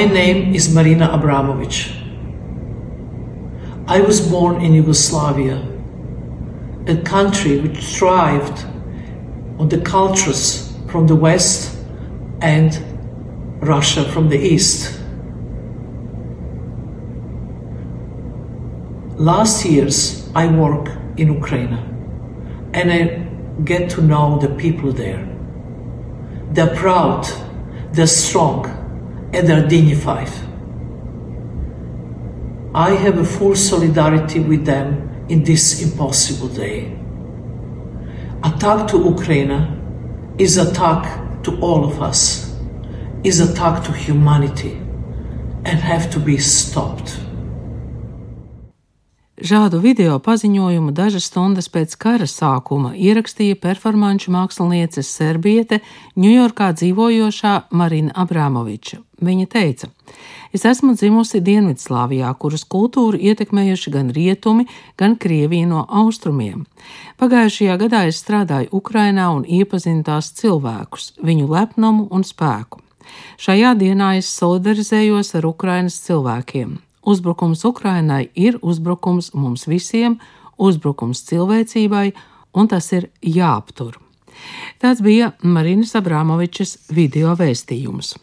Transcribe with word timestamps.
My 0.00 0.06
name 0.06 0.54
is 0.54 0.74
Marina 0.74 1.08
Abramovic. 1.08 1.94
I 3.86 4.00
was 4.00 4.18
born 4.26 4.62
in 4.62 4.72
Yugoslavia, 4.72 5.62
a 6.86 6.96
country 7.02 7.60
which 7.60 7.76
thrived 7.84 8.64
on 9.58 9.68
the 9.68 9.78
cultures 9.82 10.72
from 10.88 11.06
the 11.06 11.14
West 11.14 11.76
and 12.40 12.72
Russia 13.60 14.10
from 14.10 14.30
the 14.30 14.38
East. 14.38 14.98
Last 19.18 19.66
years, 19.66 20.30
I 20.34 20.46
work 20.46 20.88
in 21.18 21.34
Ukraine 21.34 21.74
and 22.72 22.90
I 22.90 23.02
get 23.64 23.90
to 23.90 24.00
know 24.00 24.38
the 24.38 24.48
people 24.48 24.92
there. 24.92 25.28
They're 26.52 26.74
proud, 26.74 27.26
they're 27.92 28.06
strong, 28.06 28.79
and 29.32 29.48
they're 29.48 29.66
dignified. 29.66 30.30
I 32.74 32.90
have 32.90 33.18
a 33.18 33.24
full 33.24 33.56
solidarity 33.56 34.40
with 34.40 34.64
them 34.64 35.26
in 35.28 35.44
this 35.44 35.82
impossible 35.82 36.48
day. 36.48 36.96
Attack 38.44 38.88
to 38.88 38.98
Ukraine 38.98 40.34
is 40.38 40.56
attack 40.56 41.42
to 41.42 41.60
all 41.60 41.84
of 41.84 42.00
us, 42.00 42.56
is 43.24 43.40
attack 43.40 43.84
to 43.84 43.92
humanity, 43.92 44.72
and 45.64 45.78
have 45.78 46.10
to 46.12 46.20
be 46.20 46.38
stopped. 46.38 47.20
Šādu 49.40 49.78
video 49.80 50.18
paziņojumu 50.20 50.92
dažas 50.92 51.24
stundas 51.30 51.70
pēc 51.72 51.94
kara 51.96 52.26
sākuma 52.28 52.90
ierakstīja 52.92 53.56
performanču 53.56 54.34
mākslinieces 54.34 55.08
Serbiete, 55.16 55.78
Ņujorkā 56.20 56.66
dzīvojošā 56.76 57.52
Marina 57.72 58.12
Abramoviča. 58.20 58.98
Viņa 59.24 59.46
teica: 59.54 59.88
Es 60.52 60.66
esmu 60.68 60.92
dzimusi 60.92 61.40
Dienvidslāvijā, 61.46 62.34
kuras 62.36 62.66
kultūru 62.68 63.16
ietekmējuši 63.16 63.94
gan 63.94 64.12
rietumi, 64.12 64.66
gan 65.00 65.16
Krievija 65.16 65.70
no 65.72 65.86
austrumiem. 65.88 66.66
Pagājušajā 67.16 67.78
gadā 67.80 68.04
es 68.12 68.20
strādāju 68.20 68.68
Ukrainā 68.76 69.30
un 69.38 69.48
iepazinu 69.48 70.04
tās 70.04 70.34
cilvēkus, 70.36 71.14
viņu 71.24 71.48
lepnumu 71.48 72.10
un 72.12 72.28
spēku. 72.28 72.84
Šajā 73.40 73.72
dienā 73.80 74.18
es 74.20 74.28
solidarizējos 74.36 75.32
ar 75.40 75.48
Ukrainas 75.48 75.96
cilvēkiem. 76.04 76.76
Uzbrukums 77.02 77.64
Ukrainai 77.64 78.28
ir 78.34 78.58
uzbrukums 78.62 79.32
mums 79.34 79.66
visiem, 79.68 80.18
uzbrukums 80.58 81.24
cilvēcībai, 81.28 82.10
un 82.52 82.68
tas 82.68 82.92
ir 82.92 83.08
jāaptur. 83.24 83.96
Tāds 84.80 85.00
bija 85.04 85.32
Marinas 85.42 85.94
Abramovičas 85.96 86.76
video 86.92 87.34
vēstījums. 87.36 88.14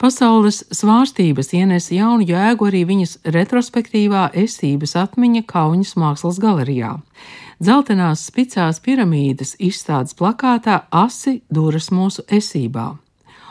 Pasaules 0.00 0.62
svārstības 0.72 1.52
ienes 1.56 1.90
jaunu 1.92 2.24
jēgu 2.28 2.70
arī 2.70 2.86
viņas 2.88 3.18
retrospektīvā 3.36 4.30
esības 4.44 4.96
atmiņa 4.96 5.44
Kaunas 5.48 5.92
mākslas 6.00 6.40
galerijā. 6.40 6.94
Dzeltenās 7.60 8.24
spicās 8.30 8.80
piramīdas 8.80 9.58
izstādes 9.60 10.16
plakātā 10.16 10.86
asi 11.04 11.42
duras 11.52 11.90
mūsu 11.92 12.24
esībā 12.32 12.94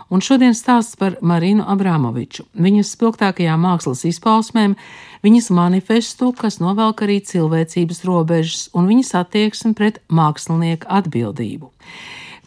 un 0.10 0.24
šodien 0.26 0.56
stāsts 0.58 0.98
par 1.00 1.18
Marinu 1.22 1.66
Abramoviču, 1.70 2.46
viņas 2.54 2.94
spilgtākajām 2.96 3.62
mākslas 3.66 4.06
izpausmēm, 4.10 4.76
viņas 5.26 5.52
manifestu, 5.56 6.32
kas 6.38 6.60
novelk 6.64 7.06
arī 7.06 7.20
cilvēcības 7.26 8.06
robežas, 8.10 8.70
un 8.74 8.90
viņas 8.90 9.14
attieksmi 9.24 9.76
pret 9.78 10.02
mākslinieku 10.10 10.90
atbildību. 11.00 11.72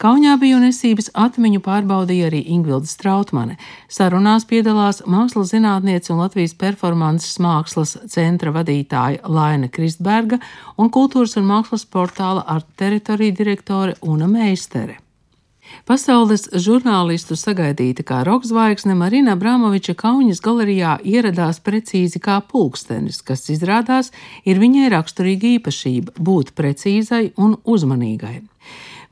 Kaunijā 0.03 0.33
bija 0.41 0.57
un 0.57 0.65
esības 0.67 1.11
atmiņu 1.15 1.61
pārbaudīja 1.63 2.27
arī 2.27 2.41
Ingvilda 2.55 2.89
Strautmane. 2.89 3.55
Sarunās 3.87 4.43
piedalās 4.49 5.03
mākslas 5.07 5.53
zinātniece 5.53 6.11
un 6.11 6.23
Latvijas 6.23 6.55
performances 6.59 7.37
mākslas 7.43 7.95
centra 8.11 8.51
vadītāja 8.55 9.21
Laina 9.29 9.69
Kristberga 9.71 10.41
un 10.75 10.91
kultūras 10.91 11.37
un 11.39 11.47
mākslas 11.47 11.85
portāla 11.85 12.43
ar 12.43 12.65
teritoriju 12.75 13.37
direktore 13.37 13.95
Una 14.01 14.27
Meistere. 14.27 15.02
Pasaules 15.89 16.47
žurnālistu 16.53 17.35
sagaidīta 17.39 18.05
kā 18.07 18.21
rokzvaigzne 18.27 18.95
Marina 18.95 19.35
Abramoviča 19.37 19.95
Kaunas 19.99 20.39
galerijā 20.43 20.95
ieradās 21.03 21.59
precīzi 21.59 22.21
kā 22.23 22.39
pulkstenis, 22.47 23.21
kas 23.21 23.49
izrādās 23.51 24.13
ir 24.45 24.61
viņai 24.63 24.89
raksturīga 24.93 25.57
īpašība- 25.57 26.17
būt 26.29 26.55
precīzai 26.55 27.33
un 27.37 27.57
uzmanīgai. 27.65 28.41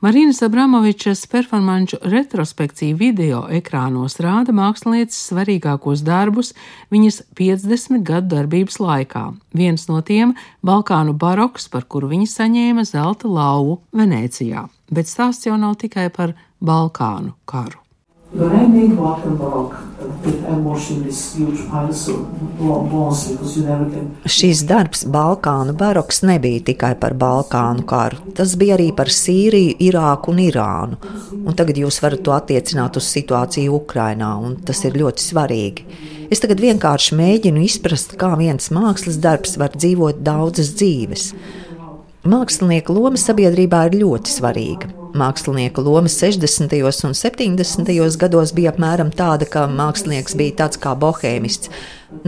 Marinas 0.02 0.42
Abramovičas 0.42 1.26
performanču 1.26 1.96
retrospekcija 2.02 2.96
video 2.96 3.44
ekrānos 3.54 4.16
rāda 4.18 4.50
mākslinieces 4.50 5.28
svarīgākos 5.28 6.02
darbus 6.02 6.50
viņas 6.90 7.20
50 7.38 8.02
gadu 8.02 8.34
darbības 8.34 8.80
laikā. 8.82 9.22
Viens 9.54 9.86
no 9.88 10.00
tiem- 10.00 10.34
Balkānu 10.66 11.14
baroks, 11.14 11.68
par 11.70 11.84
kuru 11.84 12.08
viņa 12.08 12.26
saņēma 12.26 12.84
zelta 12.84 13.28
lauvu 13.28 13.78
Venecijā. 13.94 14.68
Bet 14.90 15.06
stāsts 15.06 15.46
jau 15.46 15.56
nav 15.56 15.76
tikai 15.76 16.08
par 16.12 16.34
Balkānu 16.62 17.32
karu. 17.44 17.78
When 18.32 18.52
I 18.56 18.66
made 18.66 18.96
Balkan 18.96 19.36
Baroque 19.36 19.74
with 20.24 20.44
emotion, 20.48 21.02
this 21.02 21.34
huge 21.34 21.68
piles 21.68 22.08
of 22.08 22.22
bones, 22.58 23.28
because 23.32 23.56
you 23.58 23.64
never 23.66 23.84
can. 23.90 24.06
Šis 24.24 24.62
darbs 24.64 25.02
Balkānu 25.04 25.74
baroks 25.76 26.22
nebija 26.22 26.62
tikai 26.70 26.94
par 27.00 27.12
Balkānu 27.18 27.84
karu. 27.84 28.22
Tas 28.38 28.54
bija 28.56 28.78
arī 28.78 28.88
par 28.96 29.10
Sīriju, 29.10 29.74
Irāku 29.88 30.32
un 30.32 30.40
Irānu. 30.46 31.00
Un 31.42 31.58
tagad 31.58 31.82
jūs 31.82 31.98
varat 32.00 32.22
to 32.22 32.32
attiecināt 32.32 32.96
uz 32.96 33.10
situāciju 33.10 33.74
Ukrainā, 33.82 34.30
un 34.38 34.56
tas 34.62 34.84
ir 34.86 34.96
ļoti 35.02 35.26
svarīgi. 35.26 35.86
Es 36.30 36.40
tagad 36.40 36.62
vienkārši 36.62 37.18
mēģinu 37.18 37.66
izprast, 37.66 38.16
kā 38.16 38.32
viens 38.38 38.70
mākslas 38.70 39.18
darbs 39.20 39.58
var 39.60 39.74
dzīvot 39.74 40.22
daudzas 40.24 40.72
dzīves. 40.78 41.32
Mākslinieka 42.22 42.94
loma 42.94 43.18
sabiedrībā 43.20 43.88
ir 43.90 44.00
ļoti 44.06 44.38
svarīga. 44.38 45.01
Mākslinieka 45.12 45.82
loma 45.84 46.08
60. 46.08 46.72
un 47.04 47.14
70. 47.14 48.16
gados 48.16 48.52
bija 48.56 48.70
apmēram 48.72 49.10
tāda, 49.12 49.44
ka 49.44 49.66
mākslinieks 49.68 50.36
bija 50.40 50.62
tāds 50.62 50.80
kā 50.80 50.94
bohēmists. 50.96 51.68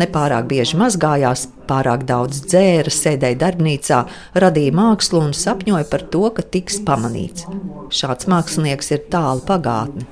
Nepārāk 0.01 0.45
bieži 0.51 0.77
mazgājās, 0.81 1.47
pārāk 1.69 2.05
daudz 2.09 2.43
dzēra, 2.45 2.93
sēdēja 2.93 3.39
darbnīcā, 3.41 4.03
radīja 4.45 4.75
mākslu 4.77 5.23
un 5.25 5.33
sapņoja 5.33 5.89
par 5.89 6.05
to, 6.13 6.27
ka 6.37 6.45
tiks 6.45 6.83
pamanīts. 6.85 7.49
Šāds 7.89 8.29
mākslinieks 8.29 8.93
ir 8.93 9.09
tālu 9.09 9.41
pagātne. 9.49 10.05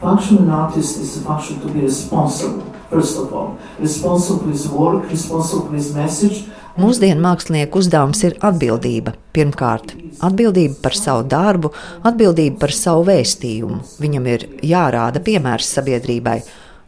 Functional 0.00 0.50
artist 0.50 0.96
is 0.98 1.18
a 1.18 1.20
function 1.20 1.60
to 1.60 1.68
be 1.68 1.82
responsible, 1.82 2.64
first 2.88 3.18
of 3.18 3.34
all. 3.34 3.58
Responsible 3.78 4.38
for 4.38 4.48
his 4.48 4.66
work, 4.66 5.10
responsible 5.10 5.66
for 5.66 5.74
his 5.74 5.94
message, 5.94 6.48
Mūsdienu 6.78 7.18
mākslinieku 7.24 7.80
uzdevums 7.82 8.22
ir 8.28 8.36
atbildība. 8.46 9.16
Pirmkārt, 9.34 9.96
atbildība 10.22 10.78
par 10.84 10.94
savu 10.94 11.26
darbu, 11.26 11.72
atbildība 12.06 12.60
par 12.62 12.74
savu 12.76 13.08
vēstījumu. 13.10 13.80
Viņam 14.02 14.30
ir 14.30 14.46
jārāda 14.70 15.22
piemērs 15.26 15.74
sabiedrībai, 15.78 16.38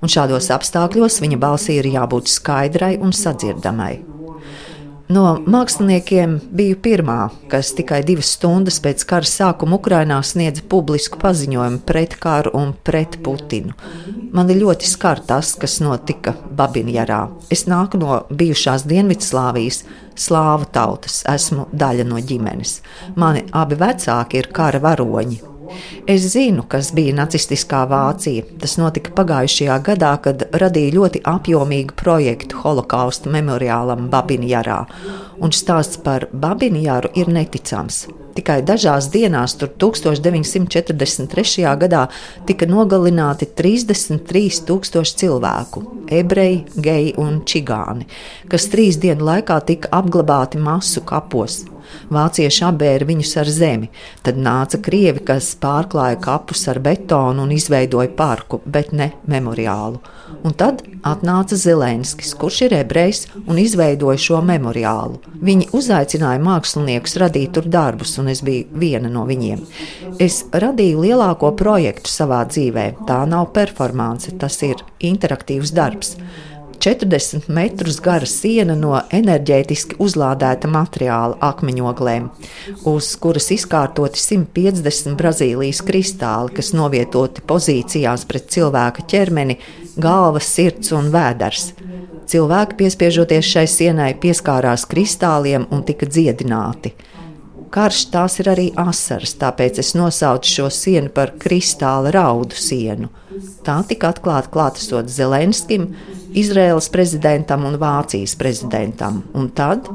un 0.03 0.13
šādos 0.13 0.53
apstākļos 0.55 1.21
viņa 1.25 1.43
balsī 1.43 1.81
ir 1.81 1.91
jābūt 1.97 2.31
skaidrai 2.31 2.95
un 3.03 3.15
sadzirdamai. 3.17 4.12
No 5.13 5.35
māksliniekiem 5.51 6.39
biju 6.57 6.77
pirmā, 6.81 7.17
kas 7.53 7.73
tikai 7.77 7.99
divas 8.07 8.31
stundas 8.37 8.79
pēc 8.81 9.03
kara 9.11 9.29
sākuma 9.29 9.77
Ukrainā 9.77 10.17
sniedza 10.25 10.63
publisku 10.73 11.19
paziņojumu 11.21 11.83
pret 11.89 12.15
karu 12.23 12.55
un 12.57 12.73
pret 12.87 13.19
Putinu. 13.25 13.75
Mani 14.33 14.57
ļoti 14.57 14.89
skar 14.89 15.21
tas, 15.29 15.53
kas 15.61 15.81
notika 15.85 16.33
Babinjarā. 16.57 17.21
Es 17.53 17.67
nāku 17.69 18.01
no 18.01 18.23
bijušās 18.33 18.87
Dienvidslāvijas, 18.89 19.83
slāvu 20.17 20.71
tautas, 20.73 21.21
esmu 21.29 21.69
daļa 21.77 22.09
no 22.09 22.23
ģimenes. 22.33 22.79
Mani 23.21 23.45
abi 23.53 23.77
vecāki 23.83 24.41
ir 24.41 24.49
kara 24.55 24.81
varoņi, 24.81 25.43
Es 26.07 26.25
zinu, 26.33 26.65
kas 26.69 26.91
bija 26.95 27.15
nacistiskā 27.17 27.83
Vācija. 27.91 28.45
Tas 28.61 28.77
notika 28.81 29.13
pagājušajā 29.17 29.77
gadā, 29.87 30.13
kad 30.25 30.47
radīja 30.53 30.97
ļoti 30.97 31.23
apjomīgu 31.29 31.97
projektu 31.99 32.63
holokausta 32.65 33.31
memoriālam 33.33 34.09
Babinjarā. 34.13 34.81
Un 35.43 35.55
stāsts 35.55 36.01
par 36.03 36.29
Babinjaru 36.33 37.13
ir 37.19 37.31
neticams. 37.33 38.07
Tikai 38.33 38.63
dažās 38.65 39.11
dienās, 39.13 39.55
tur 39.61 39.69
1943. 39.77 41.67
gadā, 41.83 42.07
tika 42.49 42.67
nogalināti 42.67 43.47
33,000 43.59 45.17
cilvēku. 45.21 45.83
ebreji, 46.13 46.65
geji 46.77 47.15
un 47.21 47.41
čigāni, 47.49 48.07
kas 48.49 48.69
trīs 48.73 48.99
dienu 49.01 49.25
laikā 49.25 49.61
tika 49.67 49.89
apglabāti 50.01 50.61
masu 50.61 51.01
kapos. 51.09 51.63
Vācieši 52.13 52.65
apbēra 52.69 53.09
viņus 53.09 53.35
ar 53.43 53.51
zemi, 53.53 53.91
tad 54.23 54.39
nāca 54.41 54.81
krievi, 54.83 55.23
kas 55.27 55.53
pārklāja 55.63 56.19
kapus 56.23 56.67
ar 56.69 56.81
betonu 56.85 57.47
un 57.47 57.55
izveidoja 57.55 58.11
parku, 58.17 58.61
bet 58.65 58.93
ne 58.93 59.13
memoriālu. 59.31 60.03
Un 60.43 60.55
tad 60.59 60.83
atnāca 61.07 61.57
Zelenskis, 61.59 62.33
kurš 62.39 62.63
ir 62.67 62.77
ebrejs 62.81 63.27
un 63.47 63.61
izveidoja 63.61 64.21
šo 64.21 64.41
memoriālu. 64.47 65.21
Viņi 65.43 65.69
uzaicināja 65.77 66.41
māksliniekus 66.43 67.19
radīt 67.23 67.53
tur 67.57 67.69
darbus, 67.71 68.17
un 68.19 68.31
es 68.33 68.43
biju 68.45 68.69
viena 68.83 69.11
no 69.13 69.27
viņiem. 69.29 69.63
Es 70.23 70.43
radīju 70.53 71.05
lielāko 71.05 71.53
projektu 71.59 72.11
savā 72.11 72.43
dzīvē. 72.49 72.87
Tā 73.09 73.23
nav 73.29 73.53
performance, 73.57 74.33
tas 74.39 74.59
ir 74.67 74.83
interaktīvs 75.13 75.75
darbs. 75.77 76.17
40 76.83 77.49
metrus 77.49 78.01
gara 78.03 78.27
siena 78.27 78.75
no 78.75 78.97
enerģētiski 79.15 80.01
uzlādēta 80.03 80.67
materiāla 80.67 81.37
akmeņoglēm, 81.47 82.25
uz 82.91 83.11
kuras 83.23 83.53
izkārtoti 83.55 84.19
150 84.19 85.15
Brazīlijas 85.21 85.79
kristāli, 85.87 86.51
kas 86.57 86.73
novietoti 86.75 87.45
pozīcijās 87.47 88.25
pret 88.27 88.49
cilvēka 88.51 89.05
ķermeni, 89.13 89.61
galvas, 89.95 90.49
sirds 90.57 90.91
un 90.99 91.13
vēders. 91.15 91.69
Cilvēki, 92.33 92.81
piespiežoties 92.81 93.47
šai 93.55 93.69
sienai, 93.71 94.11
pieskārās 94.19 94.83
kristāliem 94.91 95.69
un 95.71 95.85
tika 95.87 96.09
dziedināti. 96.11 96.97
Karš 97.73 98.01
tās 98.13 98.41
ir 98.43 98.51
arī 98.53 98.65
asaras, 98.77 99.37
tāpēc 99.39 99.79
es 99.81 99.95
nosaucu 99.95 100.51
šo 100.51 100.67
sienu 100.75 101.15
par 101.15 101.31
kristāla 101.41 102.11
raudu 102.13 102.59
sienu. 102.59 103.13
Tā 103.63 103.79
tika 103.89 104.11
atklāta 104.13 104.51
klātesot 104.53 105.09
Zelenskim, 105.09 105.87
Izraēlas 106.33 106.87
prezidentam 106.89 107.67
un 107.69 107.75
Vācijas 107.77 108.33
prezidentam. 108.41 109.19
Un 109.37 109.51
tad 109.53 109.89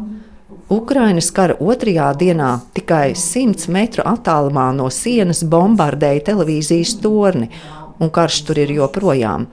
Ukrainas 0.69 1.31
kara 1.33 1.55
otrajā 1.57 2.11
dienā 2.19 2.49
tikai 2.77 3.15
100 3.17 3.71
metru 3.73 4.05
attālumā 4.05 4.67
no 4.77 4.91
sienas 4.93 5.41
bombardēja 5.41 6.27
televīzijas 6.29 6.93
torni, 7.01 7.49
un 7.97 8.13
karš 8.13 8.41
tur 8.45 8.61
ir 8.61 8.75
joprojām. 8.75 9.47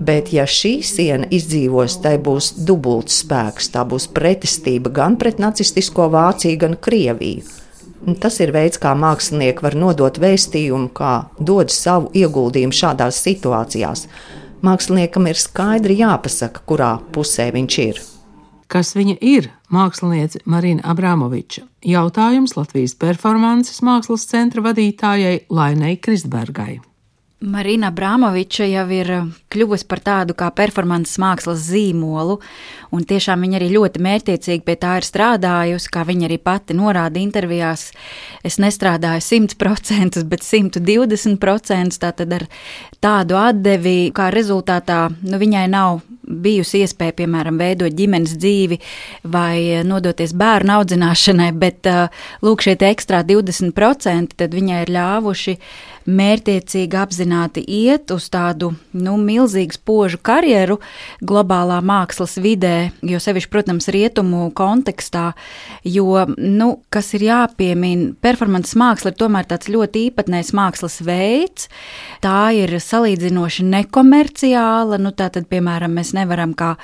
Bet, 0.00 0.30
ja 0.32 0.46
šī 0.46 0.76
siena 0.86 1.26
izdzīvos, 1.34 1.98
tai 2.04 2.14
būs 2.22 2.54
dubults 2.68 3.18
spēks. 3.24 3.72
Tā 3.74 3.82
būs 3.88 4.06
pretestība 4.14 4.92
gan 5.00 5.18
pret 5.20 5.42
nacistisko 5.42 6.06
Vāciju, 6.14 6.60
gan 6.62 6.78
Krieviju. 6.78 7.42
Un 8.06 8.16
tas 8.16 8.38
ir 8.40 8.54
veids, 8.54 8.78
kā 8.80 8.94
mākslinieki 8.96 9.66
var 9.66 9.74
nodot 9.76 10.16
vēstījumu, 10.22 10.92
kā 10.96 11.14
dod 11.36 11.74
savu 11.74 12.08
ieguldījumu 12.16 12.76
šādās 12.76 13.18
situācijās 13.26 14.06
māksliniekam 14.66 15.28
ir 15.30 15.38
skaidri 15.40 16.00
jāpasaka, 16.00 16.64
kurā 16.66 16.94
pusē 17.14 17.50
viņš 17.54 17.78
ir. 17.84 18.00
Kas 18.70 18.92
viņa 18.94 19.16
ir? 19.20 19.48
Māksliniece 19.70 20.42
Marina 20.46 20.84
Abramoviča. 20.92 21.64
Jautājums 21.86 22.54
Latvijas 22.58 22.94
performances 22.94 23.82
mākslas 23.86 24.28
centra 24.30 24.62
vadītājai 24.62 25.46
Lainai 25.50 25.96
Kristbergai. 25.98 26.78
Marina 27.40 27.88
Brāmoviča 27.88 28.66
jau 28.68 28.82
ir 28.92 29.10
eh, 29.14 29.28
kļuvusi 29.48 29.86
par 29.88 30.02
tādu 30.04 30.34
kā 30.36 30.50
performances 30.52 31.16
mākslas 31.22 31.62
zīmolu, 31.70 32.36
un 32.92 33.06
tiešām 33.08 33.40
viņa 33.46 33.56
arī 33.56 33.70
ļoti 33.72 34.02
mērķiecīgi 34.04 34.66
pie 34.66 34.74
tā 34.76 34.98
ir 35.00 35.06
strādājusi, 35.08 35.88
kā 35.88 36.04
viņa 36.04 36.28
arī 36.28 36.36
pati 36.36 36.76
norāda 36.76 37.16
intervijās. 37.16 37.86
Es 38.44 38.60
nestrādāju 38.60 39.24
100%, 39.24 40.20
bet 40.28 40.44
120%, 40.44 41.96
tātad 42.04 42.36
ar 42.36 42.44
tādu 43.00 43.40
atdevi, 43.40 44.10
kā 44.12 44.28
rezultātā 44.34 45.06
nu, 45.08 45.40
viņai 45.40 45.64
nav 45.72 46.02
bijusi 46.30 46.82
iespēja, 46.84 47.16
piemēram, 47.22 47.56
veidot 47.58 47.96
ģimenes 47.96 48.36
dzīvi 48.36 48.76
vai 49.32 49.80
nodoties 49.88 50.36
bērnu 50.36 50.76
audzināšanai, 50.76 51.48
bet 51.56 51.88
eh, 51.88 52.26
lūk, 52.44 52.68
šie 52.68 52.76
ekstra 52.90 53.24
20% 53.24 54.36
tad 54.36 54.60
viņai 54.60 54.84
ir 54.84 54.94
ļāvuši 54.98 55.56
mērķiecīgi 56.08 56.96
apzināti 56.96 57.62
iet 57.64 58.10
uz 58.14 58.28
tādu 58.32 58.72
nu, 58.96 59.16
milzīgu 59.20 59.76
spožu 59.76 60.20
karjeru 60.22 60.78
globālā 61.20 61.80
mākslas 61.84 62.38
vidē, 62.40 62.90
jo 63.06 63.20
sevišķi, 63.20 63.50
protams, 63.52 63.88
rietumu 63.92 64.48
kontekstā, 64.56 65.30
jo, 65.84 66.24
nu, 66.36 66.70
kas 66.92 67.12
ir 67.18 67.26
jāpiemina, 67.28 68.14
performances 68.24 68.76
māksla 68.80 69.12
ir 69.12 69.18
tomēr 69.20 69.48
tāds 69.50 69.70
ļoti 69.70 70.06
īpatnējs 70.08 70.52
mākslas 70.56 71.00
veids. 71.06 71.68
Tā 72.24 72.50
ir 72.56 72.72
salīdzinoši 72.80 73.66
nekomerciāla, 73.68 74.98
nu, 75.00 75.12
tā 75.16 75.30
tad, 75.34 75.48
piemēram, 75.52 75.94
mēs 76.00 76.14
nevaram 76.16 76.54
kā 76.58 76.74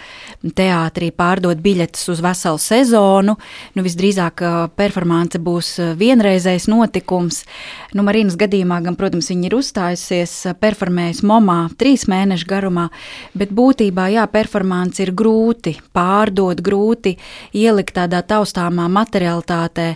teātrī 0.56 1.10
pārdot 1.16 1.60
biļetes 1.64 2.06
uz 2.12 2.22
veselu 2.24 2.60
sezonu, 2.62 3.36
nu, 3.74 3.86
visdrīzāk 3.86 4.44
performance 4.76 5.40
būs 5.40 5.74
vienreizējs 5.98 6.68
notikums. 6.70 7.42
Nu, 7.96 8.04
Marīnas 8.06 8.36
gadījumā 8.38 8.82
gan, 8.84 8.96
protams, 8.98 9.05
protams, 9.06 9.30
viņa 9.30 9.46
ir 9.46 9.54
uzstājusies, 9.54 10.32
performējusi 10.58 11.26
momā 11.30 11.58
trīs 11.78 12.08
mēnešu 12.10 12.48
garumā, 12.50 12.88
bet 13.38 13.52
būtībā, 13.54 14.08
jā, 14.16 14.26
performance 14.26 14.98
ir 15.04 15.14
grūti 15.14 15.76
pārdot, 15.94 16.58
grūti 16.58 17.14
ielikt 17.54 17.94
tādā 18.00 18.24
taustāmā 18.26 18.88
materialitātē. 18.90 19.94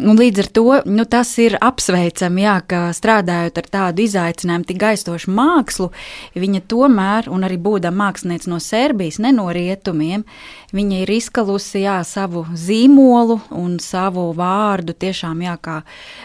Un 0.00 0.16
līdz 0.16 0.40
ar 0.40 0.46
to 0.56 0.62
nu, 0.88 1.04
tas 1.04 1.28
ir 1.36 1.58
apsveicami, 1.60 2.46
jā, 2.46 2.54
ka 2.64 2.78
strādājot 2.96 3.58
ar 3.60 3.66
tādu 3.74 4.06
izaicinājumu, 4.06 4.64
tik 4.64 4.84
aizstošu 4.88 5.28
mākslu, 5.36 5.90
viņa 6.32 6.62
tomēr, 6.72 7.28
un 7.28 7.44
arī 7.44 7.58
būdama 7.60 8.06
māksliniece 8.06 8.48
no 8.48 8.56
Serbijas, 8.56 9.18
ne 9.20 9.34
no 9.36 9.50
rietumiem, 9.52 10.24
viņa 10.72 11.02
ir 11.02 11.12
izkalusi 11.12 11.82
jā, 11.84 11.98
savu 12.08 12.46
zīmolu 12.56 13.36
un 13.52 13.74
savu 13.84 14.30
vārdu 14.36 14.94
tiešām 14.96 15.44
jā, 15.44 15.58
kā, 15.60 15.76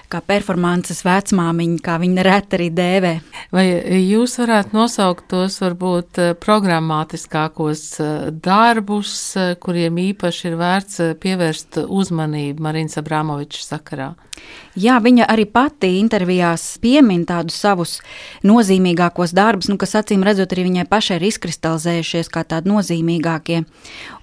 kā 0.08 0.24
performances 0.24 1.04
vecmāmiņa, 1.04 1.84
kā 1.84 1.98
viņa 2.00 2.26
reti 2.30 2.60
arī 2.62 2.70
dēvē. 2.72 3.14
Vai 3.52 3.66
jūs 4.00 4.38
varētu 4.40 4.80
nosaukt 4.80 5.28
tos 5.36 5.60
varbūt 5.60 6.24
eh, 6.24 6.32
programmatiskākos 6.40 7.84
eh, 8.00 8.16
darbus, 8.32 9.12
eh, 9.36 9.54
kuriem 9.60 10.00
īpaši 10.08 10.50
ir 10.54 10.58
vērts 10.64 11.06
pievērst 11.20 11.84
uzmanību 11.84 12.64
Marinas 12.64 13.04
Abramovičs? 13.04 13.57
Ieroču 13.58 13.66
sakarā. 13.66 14.16
Jā, 14.76 15.00
viņa 15.02 15.26
arī 15.28 15.46
pati 15.50 15.98
intervijās 16.00 16.78
piemin 16.80 17.26
tādus 17.26 17.58
savus 17.58 18.02
nozīmīgākos 18.44 19.34
darbus, 19.34 19.70
nu, 19.70 19.78
kas 19.78 19.96
acīm 19.96 20.24
redzot 20.24 20.52
arī 20.54 20.68
viņai 20.68 20.86
pašai 20.88 21.18
ir 21.18 21.28
izkristalizējušies 21.32 22.30
kā 22.30 22.44
tādi 22.44 22.70
nozīmīgākie. 22.70 23.66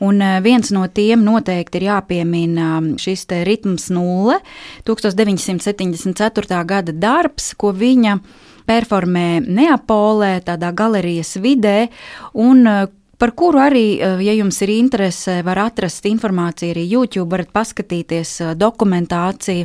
Un 0.01 0.23
eh, 0.23 0.41
viens 0.41 0.71
no 0.71 0.87
tiem 0.87 1.25
noteikti 1.25 1.81
ir 1.81 1.89
jāpiemina 1.91 2.79
um, 2.79 2.95
šis 2.99 3.27
te 3.27 3.45
ritms 3.45 3.91
nulle, 3.91 4.41
1974. 4.87 6.65
gada 6.65 6.93
darbs, 6.93 7.55
ko 7.55 7.73
viņa 7.75 8.19
performē 8.65 9.43
Neapolē, 9.45 10.39
tādā 10.47 10.73
galerijas 10.73 11.37
vidē, 11.37 11.89
un 12.35 12.67
eh, 12.67 12.87
par 13.25 13.33
kuru 13.33 13.59
arī, 13.59 14.01
eh, 14.01 14.21
ja 14.21 14.33
jums 14.37 14.59
ir 14.61 14.69
interese, 14.69 15.39
var 15.43 15.57
atrast 15.57 16.05
informāciju 16.05 16.75
arī 16.75 16.83
YouTube, 16.85 17.31
varat 17.33 17.49
paskatīties 17.57 18.33
eh, 18.45 18.51
dokumentāciju. 18.55 19.65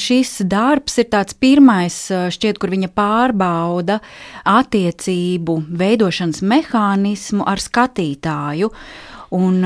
Šis 0.00 0.38
darbs 0.48 0.96
ir 1.02 1.10
tāds 1.12 1.36
pirmais, 1.36 1.98
eh, 2.10 2.30
šķiet, 2.32 2.56
kur 2.56 2.72
viņa 2.72 2.88
pārbauda 2.96 3.98
attiecību 4.48 5.58
veidošanas 5.76 6.40
mehānismu 6.40 7.44
ar 7.44 7.60
skatītāju. 7.60 8.72
Un 9.36 9.60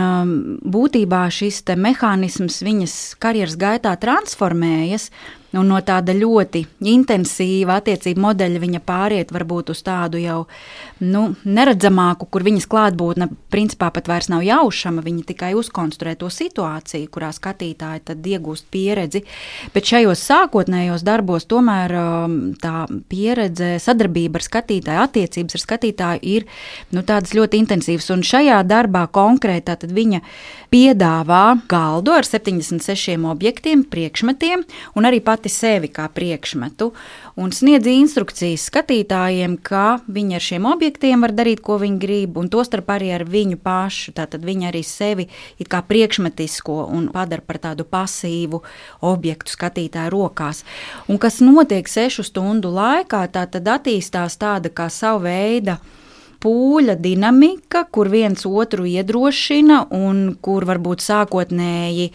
būtībā 0.64 1.26
šis 1.30 1.62
mehānisms 1.76 2.62
viņas 2.64 2.94
karjeras 3.20 3.58
gaitā 3.60 3.92
transformējas, 4.00 5.10
Un 5.58 5.66
no 5.66 5.80
tāda 5.82 6.14
ļoti 6.14 6.62
intensīva 6.86 7.80
attiecību 7.80 8.22
modeļa 8.22 8.60
viņa 8.62 8.80
pāriet 8.86 9.32
varbūt 9.34 9.72
uz 9.72 9.80
tādu 9.82 10.20
jau 10.22 10.44
nu, 11.02 11.22
neredzamāku, 11.42 12.28
kur 12.30 12.44
viņas 12.46 12.68
klātbūtne 12.70 13.26
principā 13.50 13.88
pat 13.90 14.06
vairs 14.10 14.30
nav 14.30 14.44
jaušama. 14.46 15.02
Viņa 15.02 15.24
tikai 15.32 15.50
uzkonstruē 15.58 16.14
to 16.20 16.30
situāciju, 16.30 17.08
kurā 17.10 17.32
skatītāji 17.34 18.04
tad 18.12 18.30
iegūst 18.30 18.68
pieredzi. 18.70 19.24
Bet 19.74 19.90
šajos 19.90 20.22
sākotnējos 20.30 21.02
darbos 21.06 21.48
tomēr 21.50 21.96
um, 21.98 22.38
tā 22.62 22.86
pieredze, 23.10 23.72
sadarbība 23.82 24.38
ar 24.38 24.46
skatītāju, 24.46 25.02
attiecības 25.08 25.58
ar 25.58 25.66
skatītāju 25.66 26.24
ir 26.36 26.46
nu, 26.94 27.02
tādas 27.02 27.34
ļoti 27.34 27.58
intensīvas. 27.64 28.10
Un 28.14 28.22
šajā 28.26 28.62
darbā 28.70 29.08
konkrētā 29.10 29.80
viņa 29.90 30.22
piedāvā 30.70 31.58
galdu 31.70 32.14
ar 32.14 32.28
76 32.28 33.18
objektiem, 33.26 33.82
priekšmetiem 33.90 34.62
un 34.94 35.10
arī 35.10 35.18
pat 35.24 35.40
pati 35.40 35.48
sevi 35.48 35.88
kā 35.88 36.04
priekšmetu 36.12 36.90
un 37.40 37.52
sniedz 37.56 37.88
instrukcijas 37.88 38.66
skatītājiem, 38.68 39.54
kā 39.64 40.00
viņi 40.04 40.36
ar 40.36 40.44
šiem 40.44 40.66
objektiem 40.68 41.24
var 41.24 41.32
darīt, 41.32 41.62
ko 41.64 41.78
viņi 41.80 41.96
grib, 42.02 42.36
un 42.36 42.50
tostarp 42.52 42.90
arī 42.92 43.08
ar 43.16 43.24
viņu 43.24 43.56
pašu. 43.64 44.12
Tātad 44.18 44.44
viņi 44.44 44.68
arī 44.68 44.82
sevi 44.84 45.28
kā 45.64 45.80
priekšmetisko 45.86 46.76
un 46.92 47.08
padara 47.14 47.46
par 47.46 47.60
tādu 47.62 47.86
pasīvu 47.88 48.60
objektu 49.08 49.54
skatītāju 49.54 50.12
rokās. 50.12 50.60
Un 51.08 51.16
kas 51.22 51.40
notiek 51.40 51.88
sešu 51.88 52.26
stundu 52.28 52.74
laikā, 52.74 53.24
tā 53.32 53.46
tad 53.48 53.72
attīstās 53.78 54.36
tāda 54.40 54.68
kā 54.68 54.90
sava 54.92 55.30
veida 55.30 55.78
pūļa 56.40 56.96
dinamika, 57.00 57.84
kur 57.92 58.10
viens 58.12 58.46
otru 58.48 58.86
iedrošina 58.88 59.82
un 59.96 60.22
kur 60.40 60.66
varbūt 60.68 61.04
sākotnēji 61.04 62.10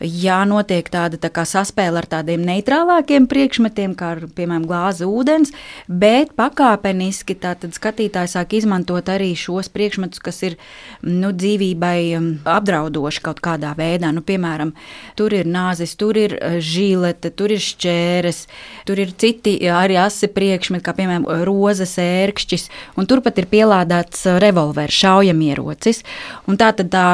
ja 0.00 0.42
notiek 0.48 0.86
tāda 0.92 1.18
tā 1.20 1.30
saspēle 1.46 2.00
ar 2.00 2.06
tādiem 2.08 2.42
neitrālākiem 2.44 3.26
priekšmetiem, 3.30 3.94
kā 3.96 4.14
piemēram 4.36 4.66
glāze 4.68 5.06
ūdens, 5.08 5.52
bet 5.88 6.34
pakāpeniski 6.36 7.36
skatītājs 7.76 8.36
sāk 8.36 8.56
izmantot 8.58 9.08
arī 9.12 9.32
šos 9.36 9.70
priekšmetus, 9.72 10.20
kas 10.20 10.42
ir 10.42 10.56
nu, 11.02 11.32
dzīvībai 11.32 12.00
um, 12.18 12.28
apdraudoši 12.44 13.22
kaut 13.24 13.40
kādā 13.44 13.72
veidā. 13.78 14.12
Nu, 14.12 14.22
piemēram, 14.26 14.74
tur 15.16 15.34
ir 15.36 15.48
nāzes, 15.48 15.96
tur 15.96 16.18
ir 16.20 16.36
uh, 16.36 16.58
žilete, 16.60 17.32
tur 17.32 17.54
ir 17.54 17.62
šķēres, 17.62 18.44
tur 18.88 19.00
ir 19.00 19.14
citi 19.16 19.58
arī 19.70 19.98
asi 20.00 20.28
priekšmeti, 20.32 20.84
kā 20.84 20.96
piemēram 20.96 21.28
rozes 21.46 21.96
ērkšķis, 22.02 22.68
un 23.00 23.08
turpat 23.08 23.40
ir 23.40 23.48
pielādēts 23.50 23.65
uh, 23.68 24.38
revolvers, 24.42 24.94
šaujamierocis. 25.02 26.04
Tā 26.46 26.70
tad 26.78 26.92
tā 26.92 27.06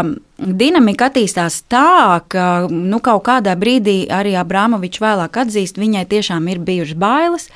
dinamika 0.43 1.07
attīstās 1.11 1.61
tā, 1.71 2.21
ka 2.31 2.67
nu, 2.71 2.99
kaut 3.05 3.25
kādā 3.27 3.55
brīdī 3.59 4.07
arī 4.13 4.35
Abramovičs 4.39 5.03
vēlāk 5.03 5.39
atzīst, 5.45 5.79
viņai 5.81 6.05
tiešām 6.11 6.49
ir 6.51 6.63
bijušas 6.65 6.99
bailes 6.99 7.49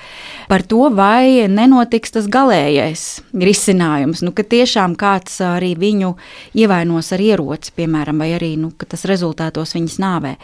par 0.50 0.62
to, 0.62 0.86
vai 0.94 1.48
nenotiks 1.50 2.14
tas 2.14 2.28
galīgais 2.30 3.04
risinājums, 3.34 4.22
nu, 4.26 4.32
ka 4.36 4.46
tiešām 4.46 4.94
kāds 4.98 5.40
arī 5.44 5.72
viņu 5.78 6.12
ievainos 6.58 7.10
ar 7.16 7.24
ieroci, 7.24 7.74
piemēram, 7.78 8.22
vai 8.22 8.30
arī 8.36 8.52
nu, 8.60 8.70
tas 8.86 9.06
rezultātos 9.08 9.74
viņas 9.76 9.98
nāvē. 10.02 10.36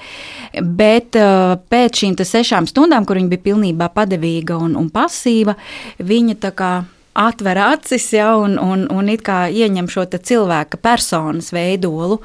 Bet 0.62 1.18
pēc 1.72 2.02
šīm 2.02 2.18
sešām 2.18 2.66
stundām, 2.70 3.06
kur 3.06 3.20
viņa 3.20 3.30
bija 3.32 3.46
pilnībā 3.50 3.92
padevīga 3.94 4.58
un, 4.60 4.74
un 4.78 4.90
pasīva, 4.92 5.56
viņa 6.02 6.40
tā 6.42 6.52
kā 6.56 6.72
atver 7.12 7.58
acis 7.58 8.12
ja, 8.12 8.32
un, 8.40 8.58
un, 8.60 8.86
un 8.92 9.08
it 9.12 9.24
kā 9.26 9.46
ieņem 9.52 9.88
šo 9.92 10.06
cilvēka 10.12 10.80
personas 10.80 11.52
veidolu. 11.52 12.20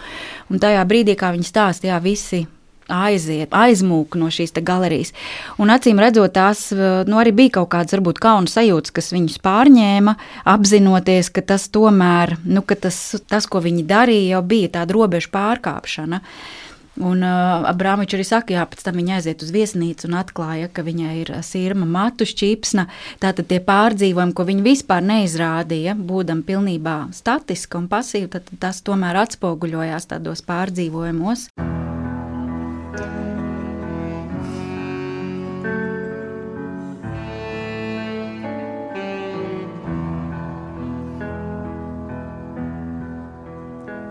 Un 0.51 0.61
tajā 0.63 0.83
brīdī, 0.87 1.17
kā 1.19 1.33
viņi 1.35 1.47
stāstīja, 1.47 1.99
visi 2.03 2.45
aiziet, 2.87 3.51
aizmūk 3.51 4.15
no 4.15 4.29
šīs 4.31 4.53
galerijas. 4.63 5.11
Un 5.59 5.71
acīm 5.73 5.99
redzot, 5.99 6.31
tās 6.35 6.69
nu, 6.71 7.17
arī 7.19 7.33
bija 7.35 7.57
kaut 7.59 7.73
kādas 7.73 7.97
varbūt 7.97 8.21
kauna 8.23 8.47
sajūtas, 8.47 8.93
kas 8.95 9.11
viņus 9.11 9.41
pārņēma, 9.43 10.15
apzinoties, 10.47 11.31
ka 11.35 11.43
tas 11.43 11.67
tomēr, 11.67 12.37
nu, 12.47 12.63
ka 12.63 12.79
tas, 12.87 13.17
tas, 13.27 13.49
ko 13.51 13.59
viņi 13.63 13.83
darīja, 13.87 14.37
jau 14.37 14.45
bija 14.47 14.77
tāda 14.79 14.95
robežu 14.95 15.33
pārkāpšana. 15.35 16.21
Uh, 16.23 16.67
Un 16.97 17.21
uh, 17.21 17.67
Abrāmiņš 17.69 18.15
arī 18.17 18.25
saka, 18.25 18.55
jā, 18.55 18.63
pēc 18.65 18.81
tam 18.87 18.97
viņa 18.97 19.19
aiziet 19.19 19.43
uz 19.45 19.51
viesnīcu 19.53 20.07
un 20.09 20.17
atklāja, 20.17 20.69
ka 20.73 20.81
viņai 20.85 21.13
ir 21.21 21.31
sirma 21.45 21.85
matu 21.85 22.25
šķīpsna. 22.25 22.87
Tātad 23.21 23.49
tie 23.51 23.59
pārdzīvojumi, 23.61 24.33
ko 24.33 24.47
viņa 24.47 24.65
vispār 24.65 25.05
neizrādīja, 25.05 25.93
būdam 25.93 26.41
pilnībā 26.47 26.97
statiska 27.13 27.77
un 27.77 27.89
pasīva, 27.91 28.39
tad 28.39 28.49
tas 28.57 28.81
tomēr 28.81 29.21
atspoguļojās 29.27 30.09
tādos 30.09 30.41
pārdzīvojumos. 30.47 31.51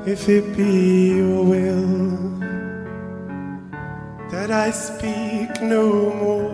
If 0.07 0.29
it 0.29 0.57
be 0.57 1.17
your 1.17 1.43
will 1.43 2.36
that 4.31 4.51
I 4.51 4.71
speak 4.73 5.63
no 5.63 5.85
more, 6.23 6.51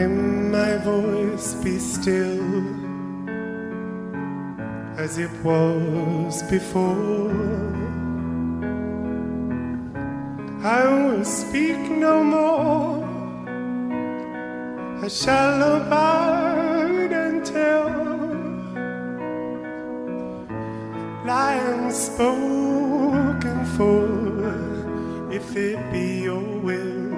and 0.00 0.50
my 0.50 0.76
voice 0.78 1.54
be 1.62 1.78
still 1.78 2.44
as 4.98 5.18
it 5.18 5.30
was 5.44 6.42
before. 6.44 7.30
I 10.62 10.84
will 10.84 11.24
speak 11.24 11.78
no 11.90 12.24
more, 12.24 13.04
I 15.04 15.08
shall 15.08 15.76
abide 15.76 16.77
Lions 21.28 22.08
spoken 22.08 23.58
for 23.76 24.08
if 25.30 25.44
it 25.56 25.76
be 25.92 26.24
your 26.24 26.40
will. 26.64 27.12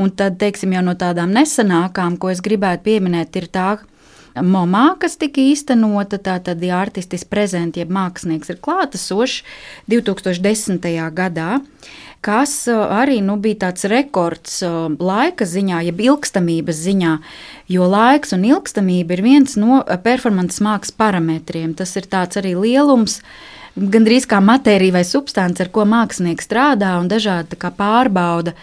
Un 0.00 0.14
tad, 0.16 0.38
teiksim, 0.40 0.72
jau 0.72 0.80
no 0.80 0.94
tādām 0.96 1.34
nesenākām, 1.36 2.16
ko 2.16 2.30
es 2.32 2.40
gribētu 2.40 2.86
pieminēt, 2.88 3.36
ir 3.36 3.50
tā, 3.52 3.66
Momā, 4.38 4.94
kas 5.02 5.16
tika 5.18 5.42
īstenota, 5.42 6.20
tātad 6.22 6.60
ja 6.62 6.78
artistis 6.78 7.24
prezents, 7.26 7.78
jeb 7.80 7.90
mākslinieks 7.90 8.52
ir 8.52 8.60
klātesošs 8.62 9.40
2010. 9.90 10.86
gadā, 11.16 11.58
kas 12.22 12.54
arī 12.70 13.18
nu, 13.26 13.34
bija 13.42 13.66
tāds 13.66 13.88
rekords 13.90 14.60
laika 15.00 15.48
ziņā, 15.48 15.80
jeb 15.88 16.02
ilgstamības 16.04 16.82
ziņā, 16.86 17.14
jo 17.74 17.88
laiks 17.90 18.36
un 18.36 18.46
ilgstamība 18.52 19.16
ir 19.16 19.24
viens 19.26 19.56
no 19.58 19.80
performances 20.04 20.62
mākslas 20.62 20.94
parametriem. 20.94 21.74
Tas 21.74 21.96
ir 21.98 22.06
tāds 22.12 22.38
arī 22.38 22.54
lielums, 22.54 23.18
gandrīz 23.74 24.28
kā 24.30 24.38
matērija 24.44 25.00
vai 25.00 25.04
substance, 25.08 25.58
ar 25.58 25.72
ko 25.74 25.88
mākslinieks 25.88 26.46
strādā 26.46 26.94
un 27.00 27.10
dažādi 27.10 27.58
pārbauda 27.58 28.54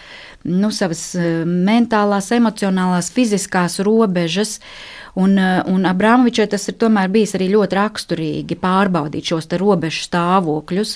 nu, 0.48 0.70
savas 0.72 1.10
mentālās, 1.44 2.30
emocionālās, 2.32 3.10
fiziskās 3.12 3.80
robežas. 3.84 4.58
Un, 5.18 5.38
eh, 5.38 5.62
un 5.66 5.86
Abramovičai 5.88 6.46
tas 6.52 6.68
ir 6.70 6.76
tomēr 6.78 7.10
bijis 7.10 7.34
arī 7.34 7.48
ļoti 7.50 7.78
raksturīgi 7.78 8.58
pārbaudīt 8.62 9.32
šos 9.32 9.50
robežu 9.58 10.04
stāvokļus 10.06 10.92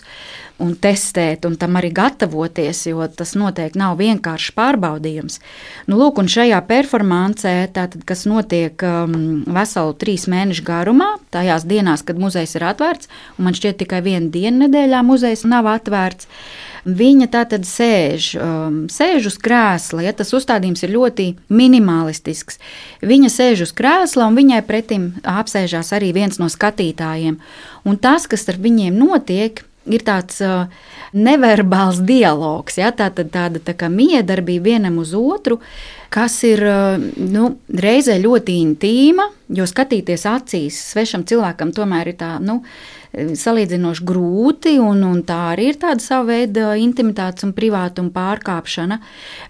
un 0.62 0.76
testēt, 0.78 1.46
un 1.48 1.56
tam 1.58 1.78
arī 1.80 1.90
gatavoties, 1.94 2.84
jo 2.86 3.02
tas 3.10 3.34
noteikti 3.34 3.80
nav 3.80 3.96
vienkāršs 3.98 4.54
pārbaudījums. 4.54 5.40
Nu, 5.90 5.98
lūk, 5.98 6.20
un 6.22 6.30
šajā 6.30 6.60
performancē, 6.68 7.54
tātad, 7.74 8.04
kas 8.06 8.22
notiek 8.30 8.84
um, 8.86 9.42
veselu 9.50 9.96
trīs 9.98 10.28
mēnešu 10.30 10.66
garumā, 10.68 11.16
tajās 11.34 11.66
dienās, 11.66 12.04
kad 12.06 12.20
muzejs 12.22 12.54
ir 12.58 12.68
atvērts, 12.70 13.10
un 13.38 13.48
man 13.48 13.58
šķiet 13.58 13.82
tikai 13.82 14.04
viena 14.06 14.30
diena 14.30 14.68
nedēļā 14.68 15.02
muzejs 15.08 15.42
nav 15.50 15.66
atvērts. 15.72 16.30
Viņa 16.82 17.28
tā 17.30 17.44
tad 17.46 17.62
sēž, 17.68 18.32
um, 18.42 18.78
sēž 18.90 19.28
uz 19.30 19.36
krēsla, 19.38 20.02
ja 20.02 20.12
tas 20.18 20.32
uzstādījums 20.34 20.82
ir 20.82 20.90
ļoti 20.96 21.26
minimalistisks. 21.46 22.58
Viņa 23.06 23.30
sēž 23.30 23.62
uz 23.68 23.72
krēsla 23.78 24.26
un 24.26 24.38
viņai 24.38 24.62
pretim 24.66 25.12
apsēžās 25.22 25.92
arī 25.94 26.10
viens 26.16 26.40
no 26.42 26.50
skatītājiem. 26.50 27.38
Un 27.86 28.00
tas, 28.02 28.26
kas 28.26 28.48
ar 28.50 28.58
viņiem 28.58 28.98
notiek, 28.98 29.62
ir 29.86 30.02
tāds 30.06 30.42
uh, 30.42 30.66
neverbāls 31.14 32.02
dialogs, 32.06 32.78
ja? 32.82 32.90
tā, 32.90 33.12
tā, 33.14 33.28
tāda 33.30 33.62
tā 33.62 33.74
kā 33.78 33.90
miedarbība 33.90 34.72
vienam 34.74 34.98
uz 35.02 35.14
otru, 35.14 35.60
kas 36.12 36.40
ir 36.48 36.64
uh, 36.68 36.96
nu, 37.16 37.52
reizē 37.72 38.18
ļoti 38.20 38.58
intīma, 38.62 39.28
jo 39.52 39.68
skatīties 39.68 40.26
acīs 40.28 40.80
svešam 40.92 41.26
cilvēkam 41.28 41.72
tomēr 41.76 42.12
ir 42.12 42.18
tā. 42.20 42.34
Nu, 42.42 42.60
salīdzinoši 43.12 44.04
grūti, 44.08 44.72
un, 44.80 45.02
un 45.04 45.20
tā 45.26 45.36
arī 45.52 45.68
ir 45.72 45.78
tāda 45.82 46.00
sava 46.00 46.30
veida 46.30 46.72
intimitātes 46.80 47.44
un 47.44 47.52
privātuma 47.52 48.12
pārkāpšana. 48.14 48.98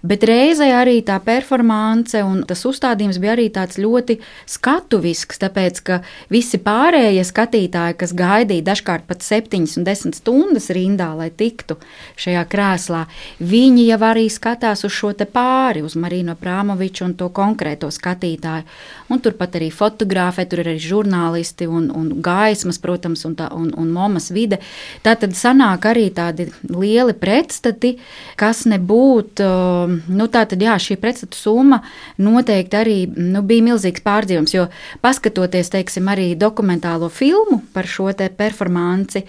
Bet 0.03 0.25
reizē 0.27 0.67
arī 0.75 0.97
tā 1.07 1.19
performance 1.23 2.19
un 2.27 2.41
tas 2.47 2.63
uzstādījums 2.67 3.21
bija 3.23 3.37
arī 3.37 3.47
tāds 3.55 3.79
ļoti 3.79 4.17
skatuvisks, 4.51 5.39
tāpēc 5.45 5.79
ka 5.87 6.01
visi 6.33 6.59
pārējie 6.63 7.23
skatītāji, 7.29 7.97
kas 8.03 8.15
gaidīja 8.19 8.67
dažkārt 8.73 9.07
pat 9.07 9.23
7 9.23 9.63
un 9.63 9.87
10 9.87 10.19
stundas 10.19 10.67
rindā, 10.75 11.13
lai 11.15 11.29
tiktu 11.31 11.79
šajā 12.19 12.43
krēslā, 12.51 13.05
viņi 13.39 13.87
jau 13.93 14.01
arī 14.03 14.27
skatās 14.31 14.83
uz 14.83 14.91
šo 14.91 15.13
te 15.15 15.27
pāri, 15.29 15.85
uz 15.85 15.95
Marino 15.95 16.35
Prāmoviču 16.53 17.07
un 17.07 17.13
to 17.17 17.29
konkrēto 17.33 17.89
skatītāju. 17.93 18.65
Un 19.13 19.21
turpat 19.23 19.57
arī 19.57 19.69
fotografē, 19.73 20.45
tur 20.49 20.61
ir 20.61 20.69
arī 20.73 20.81
žurnālisti 20.81 21.65
un, 21.69 21.89
un 21.93 22.11
gaismas, 22.23 22.79
protams, 22.81 23.23
un 23.27 23.35
tā 23.37 23.49
un, 23.55 23.71
un 23.79 23.89
momas 23.93 24.29
vide. 24.33 24.59
Tā 25.05 25.15
tad 25.19 25.33
sanāk 25.37 25.87
arī 25.89 26.07
tādi 26.13 26.47
lieli 26.69 27.15
pretstati, 27.17 27.95
kas 28.39 28.63
nebūtu, 28.69 29.47
nu 30.13 30.27
tā 30.33 30.45
tad 30.49 30.61
jā, 30.61 30.75
šī 30.81 30.97
pretstatu 31.01 31.39
summa 31.39 31.81
noteikti 32.21 32.79
arī 32.79 32.97
nu, 33.09 33.41
bija 33.45 33.65
milzīgs 33.69 34.03
pārdzīvums, 34.05 34.53
jo 34.53 34.67
paskatoties, 35.03 35.71
teiksim, 35.73 36.09
arī 36.13 36.33
dokumentālo 36.39 37.09
filmu 37.13 37.61
par 37.73 37.89
šo 37.89 38.11
te 38.17 38.29
performanci, 38.29 39.23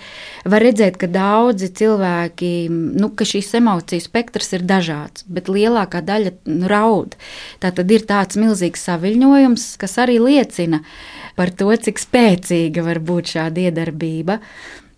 var 0.48 0.64
redzēt, 0.64 0.98
ka 1.00 1.08
daudzi 1.10 1.70
cilvēki, 1.80 2.52
nu, 2.70 3.10
ka 3.16 3.26
šīs 3.28 3.54
emociju 3.60 4.04
spektrs 4.04 4.54
ir 4.58 4.68
dažāds, 4.68 5.24
bet 5.28 5.48
lielākā 5.52 6.04
daļa 6.04 6.36
nu, 6.50 7.13
raud. 7.14 7.60
Tā 7.60 7.72
tad 7.74 7.90
ir 7.90 8.04
tāds 8.06 8.36
milzīgs 8.36 8.84
saviņojums, 8.84 9.76
kas 9.78 9.98
arī 9.98 10.18
liecina 10.18 10.82
par 11.36 11.50
to, 11.50 11.70
cik 11.74 11.98
spēcīga 11.98 12.84
var 12.84 13.00
būt 13.00 13.36
šāda 13.36 13.68
iedarbība. 13.68 14.40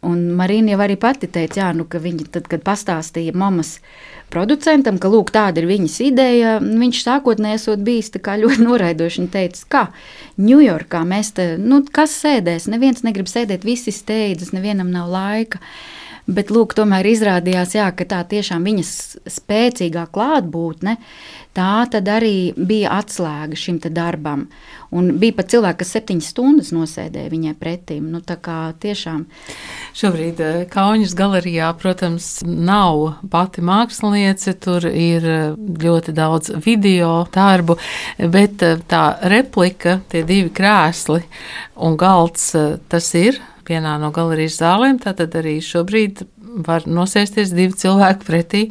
Un 0.06 0.34
Marina 0.36 0.74
jau 0.74 0.82
arī 0.84 0.94
pati 1.00 1.26
teica, 1.26 1.60
jā, 1.60 1.72
nu, 1.74 1.86
ka 1.88 1.98
viņa 1.98 2.28
tad, 2.30 2.46
kad 2.46 2.62
pastāstīja 2.62 3.32
mammas 3.34 3.80
producentam, 4.30 5.00
ka 5.02 5.08
lūk, 5.08 5.32
tāda 5.34 5.62
ir 5.62 5.66
viņas 5.66 5.96
ideja, 6.04 6.52
viņš 6.60 7.00
sākotnēji 7.02 7.58
esot 7.58 7.82
bijis 7.82 8.12
ļoti 8.12 8.62
noraidošs. 8.62 9.18
Viņš 9.18 9.32
teica, 9.32 9.64
ka 9.68 9.84
Ņujorkā 10.38 11.02
mēs 11.08 11.32
te, 11.32 11.56
nu, 11.58 11.82
kas 11.90 12.14
sēdēs, 12.22 12.68
neviens 12.70 13.02
negrib 13.02 13.26
sēdēt, 13.26 13.64
visi 13.64 13.90
steidzas, 13.90 14.52
nevienam 14.52 14.92
nav 14.92 15.10
laika. 15.10 15.58
Bet, 16.26 16.50
lūk, 16.50 16.74
tomēr 16.74 17.06
izrādījās, 17.06 17.76
jā, 17.78 17.86
ka 17.94 18.02
tā 18.10 18.24
tiešām 18.26 18.64
viņas 18.66 18.88
spēcīgā 19.30 20.08
klātbūtne, 20.10 20.96
tā 21.54 21.84
tad 21.92 22.10
arī 22.10 22.50
bija 22.58 22.96
atslēga 22.98 23.54
šim 23.54 23.78
darbam. 23.94 24.48
Un 24.90 25.12
bija 25.20 25.36
pat 25.38 25.52
cilvēki, 25.54 25.78
kas 25.84 25.94
septiņas 25.94 26.32
stundas 26.32 26.72
nosēdēja 26.74 27.30
viņai 27.30 27.54
pretī. 27.60 28.00
Nu, 28.02 28.18
tā 28.26 28.38
kā 28.42 28.72
tiešām. 28.82 29.24
Šobrīd 29.94 30.42
eh, 30.42 30.60
Kaunas 30.70 31.14
galerijā, 31.14 31.70
protams, 31.78 32.28
nav 32.42 33.20
pati 33.30 33.62
māksliniece, 33.66 34.58
tur 34.62 34.86
ir 34.90 35.26
eh, 35.30 35.48
ļoti 35.54 36.14
daudz 36.16 36.56
video 36.66 37.20
darbu, 37.34 37.78
bet 38.18 38.66
eh, 38.66 38.80
tā 38.90 39.04
replika, 39.30 40.00
tie 40.10 40.26
divi 40.26 40.50
krēsli 40.50 41.22
un 41.86 41.98
galds, 42.00 42.50
tas 42.90 43.14
ir 43.14 43.38
vienā 43.68 43.96
no 44.02 44.12
galerijas 44.14 44.60
zālēm. 44.62 45.00
Tātad 45.02 45.34
arī 45.40 45.58
šobrīd 45.64 46.24
var 46.66 46.86
nosēsties 46.88 47.52
divi 47.54 47.76
cilvēki 47.76 48.26
pretī 48.26 48.62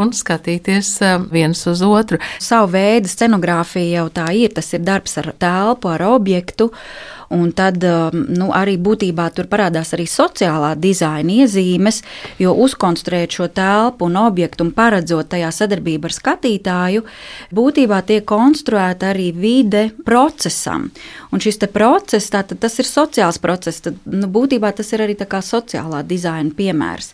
un 0.00 0.10
skatīties 0.16 0.90
um, 1.06 1.28
viens 1.32 1.60
uz 1.70 1.82
otru. 1.86 2.18
Savu 2.42 2.72
veidu 2.74 3.10
scenogrāfija 3.10 4.00
jau 4.00 4.08
tā 4.14 4.30
ir. 4.36 4.54
Tas 4.56 4.72
ir 4.74 4.82
darbs 4.86 5.18
ar 5.20 5.32
telpu, 5.38 5.92
ar 5.94 6.06
objektu. 6.08 6.72
Un 7.34 7.50
tad 7.52 7.82
um, 7.84 8.22
nu, 8.32 8.48
arī 8.56 8.78
būtībā 8.80 9.26
tur 9.36 9.48
parādās 9.50 9.92
arī 9.92 10.06
sociālā 10.08 10.72
dizaina 10.80 11.42
iezīmes, 11.42 12.00
jo 12.40 12.54
uzkonstruējot 12.64 13.36
šo 13.36 13.48
telpu 13.52 14.08
un 14.08 14.16
objektu 14.20 14.64
un 14.64 14.72
paredzot 14.76 15.28
tajā 15.34 15.50
sadarbību 15.52 16.08
ar 16.08 16.16
skatītāju, 16.16 17.04
būtībā 17.54 18.00
tiek 18.08 18.24
konstruēta 18.28 19.12
arī 19.12 19.28
vide 19.36 19.88
procesam. 20.06 20.88
Un 21.28 21.44
šis 21.44 21.60
process, 21.72 22.30
tātad, 22.32 22.62
tas 22.62 22.78
ir 22.80 22.88
sociāls 22.88 23.40
process, 23.42 23.82
tad 23.84 24.00
nu, 24.08 24.30
būtībā 24.32 24.72
tas 24.72 24.92
ir 24.96 25.04
arī 25.04 25.18
sociālā 25.18 26.00
dizaina 26.08 26.50
piemērs. 26.56 27.12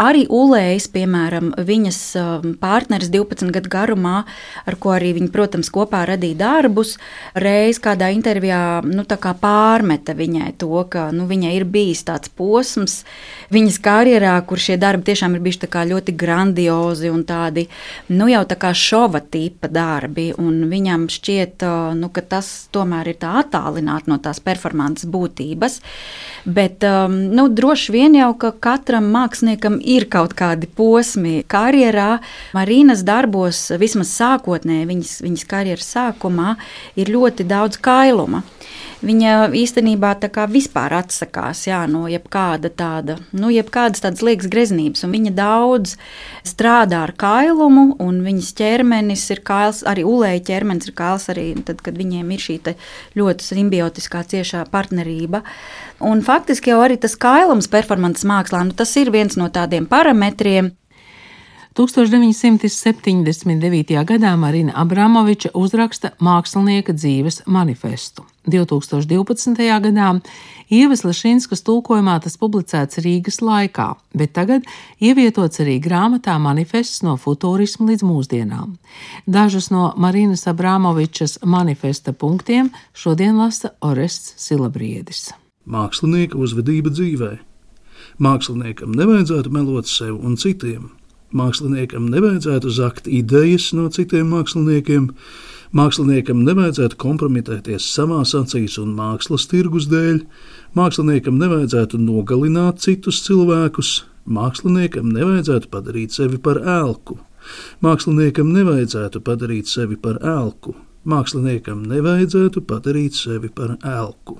Arī 0.00 0.24
Ulējas, 0.32 0.86
piemēram, 0.92 1.50
viņas 1.60 2.00
um, 2.16 2.54
partneris 2.60 3.10
12 3.12 3.52
gadu 3.52 3.68
garumā, 3.72 4.22
ar 4.64 4.76
ko 4.80 4.94
arī 4.94 5.12
viņa, 5.18 5.28
protams, 5.34 5.68
kopā 5.72 6.06
radīja 6.08 6.38
darbus, 6.40 6.94
reiz 7.36 7.80
kādā 7.82 8.08
intervijā 8.14 8.80
nu, 8.88 9.04
pārmeta 9.42 10.14
viņai 10.16 10.54
to, 10.60 10.70
ka 10.88 11.10
nu, 11.12 11.26
viņai 11.28 11.52
ir 11.58 11.66
bijis 11.68 12.04
tāds 12.08 12.32
posms 12.32 13.02
viņas 13.52 13.78
karjerā, 13.84 14.34
kur 14.48 14.60
šie 14.60 14.78
darbi 14.80 15.10
tiešām 15.10 15.36
ir 15.36 15.44
bijuši 15.44 15.68
ļoti 15.92 16.14
grandiozi 16.16 17.10
un 17.12 17.24
tādi 17.28 17.66
nu, 18.08 18.28
jau 18.30 18.42
tā 18.48 18.56
kā 18.56 18.72
šova 18.72 19.20
tipa 19.20 19.68
darbi. 19.68 20.30
Viņam 20.32 21.08
šķiet, 21.12 21.64
uh, 21.66 21.92
nu, 21.98 22.08
ka 22.08 22.24
tas 22.24 22.68
tomēr 22.72 23.12
ir 23.12 23.20
tā 23.20 23.34
attālināti 23.42 24.10
no 24.10 24.18
tās 24.22 24.40
performances 24.40 25.08
būtības. 25.10 25.80
Bet 26.44 26.84
um, 26.88 27.18
nu, 27.36 27.48
droši 27.52 27.92
vien 27.94 28.16
jau 28.16 28.32
ka 28.38 28.52
katram 28.56 29.10
māksliniekam 29.12 29.81
ir 29.82 30.08
kaut 30.12 30.36
kādi 30.38 30.68
posmi 30.70 31.42
karjerā. 31.50 32.20
Marīnas 32.56 33.04
darbos, 33.06 33.64
vismaz 33.80 34.12
sākotnēji, 34.16 34.88
viņas, 34.90 35.14
viņas 35.26 35.48
karjeras 35.50 35.90
sākumā, 35.96 36.56
ir 36.96 37.12
ļoti 37.12 37.46
daudz 37.48 37.80
kailuma. 37.82 38.42
Viņa 39.02 39.48
īstenībā 39.58 40.12
tā 40.22 40.28
kā 40.30 40.44
vispār 40.46 40.92
atsakās 40.94 41.64
jā, 41.66 41.80
no 41.90 42.04
jebkāda 42.06 42.70
tāda, 42.70 43.16
nu, 43.34 43.48
jebkādas 43.50 43.98
tādas 44.04 44.22
liekas 44.22 44.46
greznības. 44.50 45.02
Viņa 45.10 45.32
daudz 45.34 45.96
strādā 46.46 47.00
ar 47.08 47.12
kailumu, 47.18 47.96
un 47.98 48.20
viņas 48.22 48.52
ķermenis 48.60 49.24
ir 49.34 49.40
kails, 49.42 49.82
arī 49.90 50.04
ulēja 50.06 50.44
ķermenis 50.52 50.86
ir 50.86 50.94
kails, 51.00 51.26
arī 51.34 51.48
tad, 51.66 51.82
kad 51.82 51.98
viņiem 51.98 52.30
ir 52.30 52.40
šī 52.44 52.60
ļoti 53.18 53.42
simbiotiskā 53.48 54.22
ciešā 54.30 54.62
partnerība. 54.70 55.42
Un 56.06 56.22
faktiski 56.22 56.70
jau 56.70 56.78
arī 56.84 56.94
tas 57.02 57.18
kailums 57.18 57.66
performances 57.72 58.22
mākslā, 58.28 58.62
nu, 58.68 58.72
tas 58.76 58.92
ir 59.02 59.10
viens 59.10 59.34
no 59.40 59.48
tādiem 59.50 59.86
parametriem, 59.90 60.70
1979. 61.72 64.04
gadā 64.04 64.36
Marina 64.36 64.76
Abramoviča 64.76 65.48
uzraksta 65.56 66.12
mākslinieka 66.20 66.92
dzīves 66.92 67.48
manifestu. 67.48 68.28
2012. 68.46 69.54
gadā 69.82 70.08
Ievas 70.72 71.02
Lešinskas 71.04 71.62
tulkojumā 71.66 72.16
tas 72.24 72.38
publicēts 72.40 73.02
Rīgas 73.04 73.42
laikā, 73.44 73.92
bet 74.16 74.32
tagad 74.38 74.64
ievietots 75.00 75.60
arī 75.60 75.76
grāmatā 75.82 76.38
manifests 76.40 77.02
no 77.04 77.18
futurisma 77.20 77.90
līdz 77.90 78.06
mūsdienām. 78.08 78.78
Dažus 79.26 79.70
no 79.70 79.92
Marinas 79.96 80.46
Abramovičas 80.48 81.38
manifesta 81.44 82.12
punktiem 82.12 82.72
šodien 82.94 83.36
lasa 83.36 83.74
Orests 83.80 84.34
Silabriedis. 84.46 85.30
Mākslinieka 85.68 86.40
uzvedība 86.40 86.90
dzīvē. 86.90 87.36
Māksliniekam 88.18 88.96
nevajadzētu 88.96 89.52
melot 89.52 89.86
sev 89.86 90.18
un 90.18 90.40
citiem 90.40 90.90
Māksliniekam 91.32 92.10
nevajadzētu 92.12 92.70
zakt 92.76 93.08
idejas 93.08 93.70
no 93.72 93.86
citiem 93.92 94.28
māksliniekiem, 94.34 95.08
māksliniekam 95.76 96.42
nevajadzētu 96.44 96.98
kompromitēties 97.00 97.88
savās 97.94 98.34
acīs 98.36 98.76
un 98.80 98.92
mākslas 98.96 99.46
tirgus 99.48 99.88
dēļ, 99.92 100.22
māksliniekam 100.76 101.38
nevajadzētu 101.40 102.00
nogalināt 102.02 102.82
citus 102.84 103.22
cilvēkus, 103.26 103.92
māksliniekam 104.28 105.08
nevajadzētu 105.16 105.70
padarīt 105.72 106.16
sevi 106.16 106.40
par 106.42 106.60
ēlku, 106.60 107.18
māksliniekam 107.84 108.52
nevajadzētu 108.52 109.22
padarīt 109.24 109.72
sevi 109.72 109.96
par 109.96 110.20
ēlku, 110.20 110.76
māksliniekam 111.08 111.86
nevajadzētu 111.88 112.64
padarīt 112.68 113.16
sevi 113.18 113.48
par 113.48 113.78
ēlku. 113.80 114.38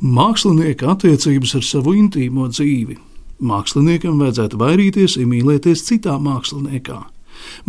Mākslinieka 0.00 0.94
attiecības 0.94 1.58
ar 1.58 1.64
savu 1.66 1.92
intīmo 1.92 2.46
dzīvi. 2.48 2.96
Māksliniekam 3.44 4.16
vajadzētu 4.20 4.56
vairīties, 4.60 5.18
iemīlēties 5.20 5.84
citā 5.84 6.14
māksliniekā. 6.20 7.02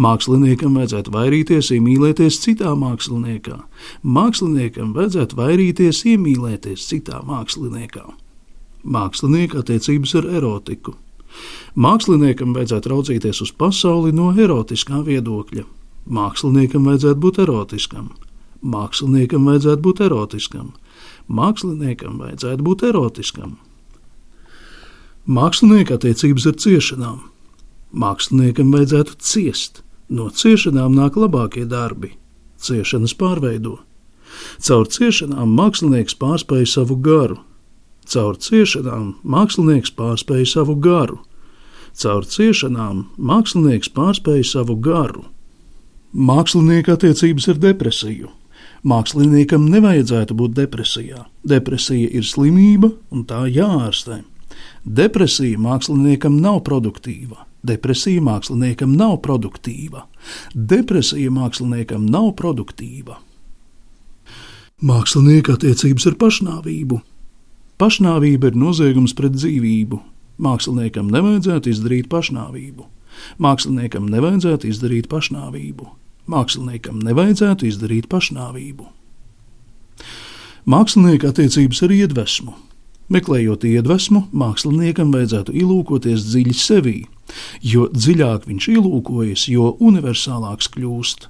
Māksliniekam 0.02 0.76
vajadzētu 0.80 1.14
vairīties, 1.14 1.72
iemīlēties 1.76 2.40
citā 2.44 2.74
māksliniekā. 2.80 3.60
Māksliniekam 4.04 4.94
vajadzētu 4.98 5.38
vairīties, 5.40 6.04
iemīlēties 6.14 6.88
citā 6.90 7.22
māksliniekā. 7.28 8.08
Mākslinieka 8.84 9.62
attiecības 9.62 10.16
ar 10.20 10.30
erotiku. 10.42 10.96
Māksliniekam 11.76 12.56
vajadzētu 12.58 12.92
raudzīties 12.92 13.42
uz 13.46 13.54
pasauli 13.56 14.12
no 14.16 14.32
erotiskā 14.36 15.04
viedokļa. 15.08 15.66
Māksliniekam 16.12 16.88
vajadzētu 16.90 17.22
būt 17.22 17.42
erotiskam. 17.46 18.12
Māksliniekam 18.62 19.48
vajadzētu 19.48 19.86
būt 19.86 20.02
erotiskam. 20.08 20.72
Māksliniekam 21.32 22.18
vajadzētu 22.22 22.66
būt 22.66 22.88
erotiskam. 22.90 23.58
Mākslinieka 25.30 26.00
attiecības 26.00 26.48
ar 26.50 26.58
ciešanām. 26.58 27.20
Māksliniekam 27.92 28.72
vajadzētu 28.72 29.18
ciest. 29.20 29.82
No 30.12 30.30
ciešanām 30.30 30.96
nāk 30.96 31.18
labākie 31.20 31.66
darbi. 31.68 32.14
Ciešanas 32.62 33.14
pārveido. 33.20 33.80
Caur 34.64 34.88
ciešanām 34.88 35.52
mākslinieks 35.58 36.16
pārspēja 36.20 36.70
savu 36.72 36.96
garu. 37.04 37.42
Caur 38.08 38.38
ciešanām 38.40 39.16
mākslinieks 39.24 39.92
pārspēja 39.96 40.48
savu 40.54 40.76
garu. 40.80 41.20
Caur 41.96 42.28
ciešanām 42.28 43.06
mākslinieks 43.18 43.92
pārspēja 43.96 44.48
savu 44.48 44.78
garu. 44.80 45.26
Mākslinieka 46.12 46.96
attiecības 46.96 47.50
ar 47.52 47.60
depresiju. 47.60 48.32
Māksliniekam 48.88 49.68
nevajadzētu 49.70 50.36
būt 50.36 50.56
depresijā. 50.58 51.28
Depresija 51.44 52.10
ir 52.10 52.26
slimība 52.26 52.90
un 53.12 53.28
tā 53.30 53.44
jāārstē. 53.52 54.24
Depresija 54.84 55.60
māksliniekam 55.62 56.40
nav 56.42 56.64
produktīva. 56.68 57.46
Depresija 57.62 58.22
māksliniekam 58.26 58.96
nav 58.98 59.20
produktīva. 59.26 60.08
Depresija 60.54 61.32
māksliniekam 61.34 62.08
nav 62.10 62.32
produktīva. 62.40 63.20
Mākslinieka 64.82 65.60
attiecības 65.60 66.08
ar 66.10 66.16
pašnāvību. 66.24 66.98
Pašnāvība 67.82 68.50
ir 68.50 68.58
noziegums 68.58 69.14
pret 69.18 69.36
dzīvību. 69.38 70.00
Māksliniekam 70.42 71.12
nevajadzētu 71.14 71.70
izdarīt 71.70 72.10
pašnāvību. 72.10 72.88
Māksliniekam 73.42 74.10
nevajadzētu 74.10 74.72
izdarīt 74.72 75.10
pašnāvību. 75.12 75.86
Māksliniekam 76.32 77.02
nevajadzētu 77.06 77.70
izdarīt 77.70 78.10
pašnāvību. 78.10 78.90
Mākslinieka 80.70 81.30
attiecības 81.30 81.82
ar 81.86 81.94
iedvesmu. 81.94 82.58
Meklējot 83.12 83.66
iedvesmu, 83.68 84.22
māksliniekam 84.32 85.10
vajadzētu 85.12 85.52
ielūkoties 85.60 86.30
dziļi 86.30 86.54
sevī, 86.56 86.96
jo 87.60 87.90
dziļāk 87.92 88.46
viņš 88.48 88.68
ielūkojas, 88.72 89.50
jo 89.52 89.74
universālāks 89.84 90.72
kļūst. 90.72 91.28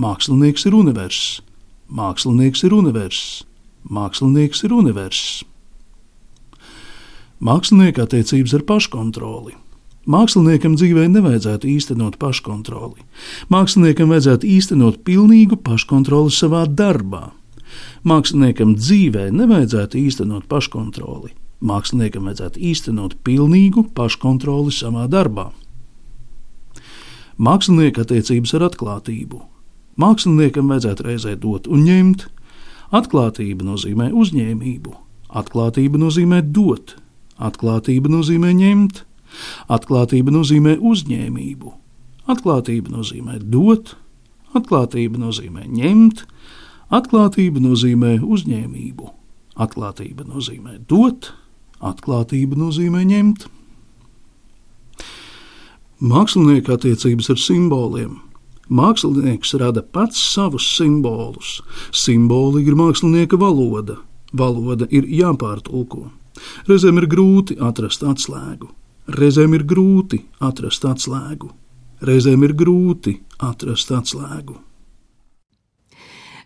Mākslinieks 0.00 0.66
ir 0.66 0.74
universs, 0.74 1.38
mākslinieks 1.86 2.64
ir 2.66 2.74
universs, 2.74 3.44
mākslinieks 3.86 4.66
ir 4.66 4.74
universs. 4.74 5.40
Mākslinieka 7.40 8.08
attiecības 8.08 8.58
ar 8.58 8.66
paškontroli. 8.66 9.54
Māksliniekam 10.10 10.74
dzīvē 10.74 11.06
nevajadzētu 11.12 11.68
īstenot 11.70 12.18
paškontroli. 12.18 13.04
Māksliniekam 13.52 14.10
vajadzētu 14.10 14.48
īstenot 14.50 15.04
pilnīgu 15.06 15.60
paškontroli 15.62 16.34
savā 16.34 16.66
darbā. 16.66 17.28
Māksliniekam 18.06 18.74
dzīvē 18.78 19.28
nevajadzētu 19.34 19.98
īstenot 20.00 20.46
paškontroli. 20.50 21.34
Māksliniekam 21.60 22.28
vajadzētu 22.30 22.62
īstenot 22.70 23.18
pilnīgu 23.26 23.86
paškontroli 23.96 24.72
savā 24.72 25.04
darbā. 25.12 25.50
Mākslinieka 27.40 28.06
attiecības 28.06 28.54
ar 28.56 28.66
atklātību. 28.70 29.42
Māksliniekam 30.00 30.72
vajadzētu 30.72 31.06
reizē 31.06 31.36
dot 31.40 31.68
un 31.68 31.84
ņemt. 31.88 32.26
Atklātība 32.90 33.62
nozīmē 33.68 34.08
uzņēmību, 34.18 34.96
atklātība 35.38 36.00
nozīmē 36.02 36.40
dot, 36.42 36.96
atklātība 37.38 38.10
nozīmē 38.10 38.50
ņemt. 38.58 39.04
Atklātība 39.70 40.32
nozīmē 40.34 40.76
uzņēmību, 40.82 41.72
atklātība 42.30 42.90
nozīmē 42.96 43.38
dot, 43.52 43.94
atklātība 44.58 45.20
nozīmē 45.22 45.66
ņemt, 45.70 46.24
atklātība 46.94 47.62
nozīmē 47.62 48.18
uzņēmību, 48.22 49.10
atklātība 49.60 50.26
nozīmē 50.28 50.78
dot, 50.90 51.32
atklātība 51.80 52.58
nozīmē 52.58 53.04
ņemt. 53.10 53.46
Mākslinieka 56.00 56.78
attiecības 56.78 57.30
ar 57.34 57.40
simboliem. 57.40 58.18
Mākslinieks 58.70 59.52
rada 59.60 59.82
pats 59.82 60.20
savus 60.32 60.64
simbolus. 60.76 61.58
Simboli 61.92 62.62
ir 62.64 62.78
mākslinieka 62.78 63.36
valoda. 63.40 63.98
Valoda 64.32 64.86
ir 64.90 65.08
jāpārtulko. 65.10 66.08
Reizēm 66.70 67.02
ir 67.02 67.08
grūti 67.10 67.58
atrast 67.60 68.06
atslēgu. 68.06 68.70
Reizēm 69.10 69.56
ir 69.56 69.64
grūti 69.66 70.20
atrast 70.38 70.84
atslēgu, 70.86 71.48
reizēm 72.06 72.44
ir 72.46 72.52
grūti 72.54 73.16
atrast 73.42 73.90
atslēgu. 73.96 74.54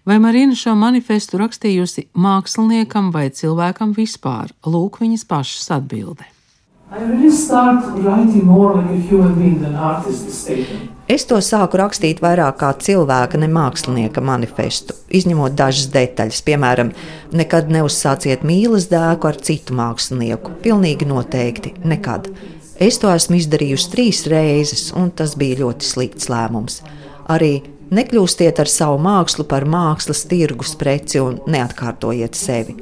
Vai 0.05 0.19
Marina 0.21 0.53
šo 0.53 0.75
manifestu 0.77 1.39
rakstījusi 1.41 2.11
māksliniekam 2.21 3.07
vai 3.09 3.31
cilvēkam 3.33 3.95
vispār? 3.97 4.51
Lūk, 4.69 4.99
viņas 5.01 5.25
pašas 5.25 5.71
atbilde. 5.79 6.27
Es 11.09 11.25
to 11.25 11.41
sāku 11.41 11.81
rakstīt 11.81 12.21
vairāk 12.21 12.61
kā 12.61 12.75
cilvēka, 12.85 13.41
ne 13.41 13.49
mākslinieka 13.49 14.21
manifestu, 14.21 14.93
izņemot 15.09 15.57
dažas 15.57 15.89
detaļas. 15.97 16.45
Piemēram, 16.45 16.93
nekad 17.33 17.73
neuzsāciet 17.73 18.45
mīlas 18.45 18.91
dēku 18.93 19.33
ar 19.33 19.41
citu 19.41 19.73
mākslinieku. 19.81 20.59
Pilnīgi 20.61 21.09
noteikti, 21.09 21.79
nekad. 21.81 22.29
Es 22.77 23.01
to 23.01 23.09
esmu 23.09 23.41
izdarījusi 23.41 23.93
trīs 23.97 24.27
reizes, 24.29 24.91
un 24.93 25.09
tas 25.17 25.33
bija 25.41 25.63
ļoti 25.65 25.95
slikts 25.95 26.29
lēmums. 26.29 26.83
Arī 27.33 27.63
nekļūstiet 27.91 28.61
ar 28.63 28.71
savu 28.71 29.01
mākslu 29.03 29.47
par 29.49 29.67
mākslas 29.69 30.25
tirgus 30.31 30.75
preci 30.81 31.21
un 31.23 31.41
neatkārtojiet 31.51 32.39
sevi. 32.39 32.77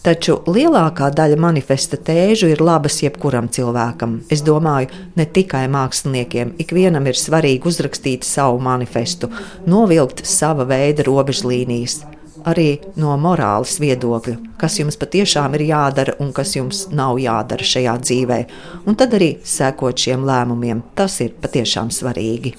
Taču 0.00 0.38
lielākā 0.48 1.10
daļa 1.12 1.36
manifesta 1.36 1.98
tēžu 2.00 2.48
ir 2.48 2.62
labas 2.64 3.02
jebkuram 3.02 3.50
cilvēkam. 3.52 4.22
Es 4.32 4.40
domāju, 4.40 4.88
ne 5.20 5.26
tikai 5.28 5.66
māksliniekiem. 5.68 6.54
Ikvienam 6.64 7.10
ir 7.10 7.20
svarīgi 7.20 7.68
uzrakstīt 7.68 8.24
savu 8.24 8.62
manifestu, 8.64 9.28
novilkt 9.68 10.24
sava 10.24 10.64
veida 10.64 11.04
robežlīnijas 11.04 12.00
arī 12.48 12.78
no 13.00 13.14
morāles 13.20 13.76
viedokļa, 13.82 14.36
kas 14.60 14.78
jums 14.80 14.98
patiešām 15.00 15.56
ir 15.58 15.66
jādara 15.70 16.16
un 16.22 16.32
kas 16.36 16.54
jums 16.56 16.86
nav 16.94 17.20
jādara 17.20 17.66
šajā 17.66 17.96
dzīvē. 18.00 18.42
Un 18.88 18.98
tad 19.00 19.16
arī 19.18 19.34
sekot 19.44 20.00
šiem 20.00 20.24
lēmumiem. 20.26 20.84
Tas 20.96 21.20
ir 21.24 21.36
patiešām 21.42 21.92
svarīgi. 21.94 22.54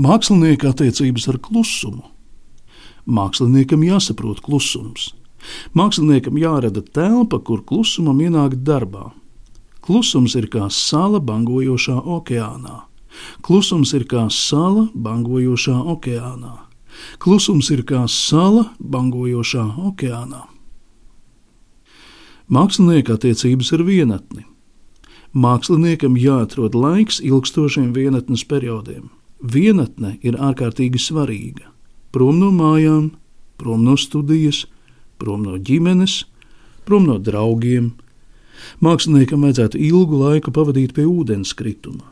Mākslinieka 0.00 0.72
attiecības 0.72 1.28
ar 1.30 1.38
klusumu. 1.38 2.02
Māksliniekam 3.06 3.84
jāsaprot 3.86 4.42
klusums. 4.42 5.12
Māksliniekam 5.76 6.38
jārada 6.40 6.82
telpa, 6.82 7.38
kur 7.38 7.62
klusumam 7.62 8.18
ienākt 8.20 8.64
darbā. 8.66 9.12
Klusums 9.80 10.34
ir 10.34 10.50
kā 10.50 10.66
sala 10.70 11.20
bangojošā 11.22 11.96
okeānā. 12.02 12.82
Klusums 13.46 13.94
ir 13.94 14.04
kā 14.10 14.26
sala 14.30 14.88
bangojošā 14.94 15.78
okeānā. 15.94 16.54
Klusums 17.22 17.70
ir 17.70 17.86
kā 17.86 18.04
sala 18.10 18.66
bangojošā 18.82 19.64
okeānā. 19.90 20.44
Mākslinieka 22.50 23.14
attiecības 23.14 23.76
ar 23.78 23.86
vienatni. 23.86 24.50
Māksliniekam 25.30 26.16
jāatrod 26.18 26.74
laiks 26.74 27.20
ilgstošiem 27.22 27.92
vienatnes 27.94 28.42
periodiem. 28.50 29.10
Vienatne 29.38 30.16
ir 30.26 30.34
ārkārtīgi 30.34 30.98
svarīga. 30.98 31.70
Prom 32.10 32.40
no 32.42 32.50
mājām, 32.50 33.12
prom 33.56 33.84
no 33.86 33.94
studijas, 33.94 34.64
prom 35.22 35.44
no 35.46 35.54
ģimenes, 35.54 36.24
prom 36.84 37.06
no 37.06 37.20
draugiem. 37.22 37.92
Māksliniekam 38.82 39.46
vajadzētu 39.46 39.78
ilgu 39.78 40.18
laiku 40.18 40.50
pavadīt 40.50 40.96
pie 40.98 41.06
ūdenskrituma. 41.06 42.10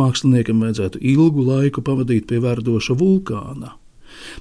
Māksliniekam 0.00 0.64
vajadzētu 0.64 1.04
ilgu 1.04 1.44
laiku 1.44 1.84
pavadīt 1.84 2.26
pie 2.32 2.40
verdoša 2.40 2.96
vulkāna. 2.96 3.76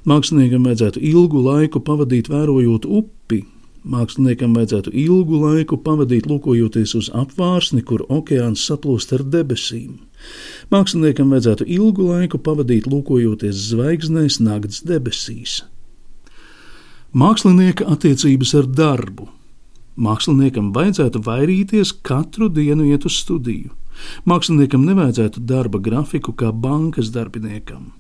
Māksliniekam 0.08 0.64
vajadzētu 0.64 1.04
ilgu 1.12 1.44
laiku 1.44 1.84
pavadīt 1.84 2.32
vērojot 2.32 2.88
upi. 2.88 3.44
Māksliniekam 3.84 4.54
vajadzētu 4.56 4.93
ilgu 4.96 5.41
laiku 5.41 5.76
pavadīt 5.84 6.28
lūkojoties 6.32 6.93
uz 6.96 7.10
apvārsni, 7.12 7.82
kur 7.84 8.06
okeāns 8.08 8.63
saplūst 8.63 9.12
ar 9.17 9.26
debesīm. 9.28 9.98
Māksliniekam 10.72 11.34
vajadzētu 11.36 11.67
ilgu 11.67 12.08
laiku 12.08 12.39
pavadīt 12.39 12.88
lūkojoties 12.88 13.60
zvaigznēs 13.74 14.39
nakts 14.39 14.86
debesīs. 14.88 15.62
Mākslinieka 17.13 17.89
attiecības 17.91 18.54
ar 18.62 18.69
darbu. 18.72 19.28
Māksliniekam 20.00 20.72
vajadzētu 20.74 21.19
vairīties 21.28 21.91
katru 22.08 22.48
dienu 22.50 22.88
iet 22.88 23.04
uz 23.06 23.19
studiju. 23.19 23.76
Māksliniekam 24.26 24.88
nevajadzētu 24.88 25.43
darba 25.43 25.84
grafiku 25.84 26.32
kā 26.34 26.56
bankas 26.56 27.12
darbiniekam. 27.13 27.91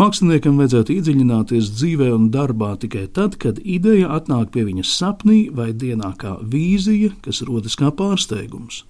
Māksliniekam 0.00 0.58
vajadzētu 0.60 0.96
iedziļināties 0.96 1.70
dzīvē 1.76 2.08
un 2.14 2.30
darbā 2.34 2.74
tikai 2.82 3.06
tad, 3.16 3.36
kad 3.42 3.60
ideja 3.62 4.12
atnāk 4.16 4.52
pie 4.54 4.66
viņa 4.68 4.86
sapnī 4.88 5.40
vai 5.54 5.72
dienā 5.72 6.14
kā 6.20 6.36
vīzija, 6.42 7.12
kas 7.24 7.42
rodas 7.48 7.76
kā 7.80 7.92
pārsteigums. 7.94 8.84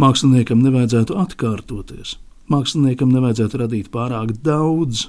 Māksliniekam 0.00 0.62
nevajadzētu 0.64 1.18
atkārtoties, 1.22 2.16
māksliniekam 2.50 3.12
nevajadzētu 3.14 3.62
radīt 3.64 3.92
pārāk 3.94 4.34
daudz, 4.42 5.08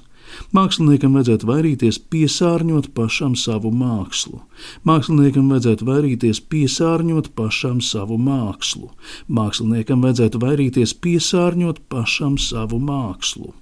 Māksliniekam 0.56 1.16
vajadzētu 1.16 1.48
vairīties 1.50 2.00
piesārņot 2.12 2.90
pašam 2.98 3.36
savu 3.40 3.72
mākslu. 3.76 4.40
Māksliniekam 4.88 5.52
vajadzētu 5.54 5.88
vairīties 5.90 6.42
piesārņot 6.52 7.30
pašam 7.38 7.82
savu 7.86 8.18
mākslu. 8.22 8.90
Māksliniekam 9.40 10.06
vajadzētu 10.06 10.42
vairīties 10.42 10.96
piesārņot 11.06 11.84
pašam 11.94 12.40
savu 12.42 12.82
mākslu. 12.82 13.54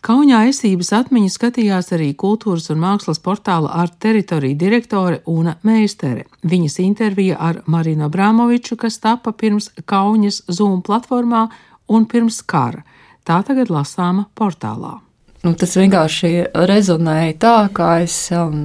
Kaunijā 0.00 0.46
esības 0.48 0.94
atmiņu 0.96 1.28
skatījās 1.28 1.90
arī 1.92 2.14
kultūras 2.16 2.70
un 2.72 2.78
mākslas 2.80 3.18
portāla 3.20 3.74
ar 3.82 3.90
teritoriju 4.00 4.56
direktore 4.56 5.18
Una 5.28 5.58
Meistere. 5.68 6.24
Viņas 6.40 6.78
intervija 6.80 7.36
ar 7.36 7.60
Marinu 7.68 8.06
Abramoviču, 8.06 8.78
kas 8.80 8.96
tapa 8.98 9.34
pirms 9.36 9.68
Kaunas 9.84 10.40
Zoom 10.48 10.80
platformā 10.80 11.44
un 11.92 12.08
pirms 12.08 12.40
kara. 12.40 12.80
Tā 13.28 13.42
tagad 13.44 13.68
lasāma 13.68 14.24
portālā. 14.32 14.96
Nu, 15.44 15.52
tas 15.52 15.76
vienkārši 15.76 16.32
rezonēja 16.68 17.36
tā, 17.40 17.54
ka 17.76 17.92
es 18.00 18.16
um, 18.32 18.56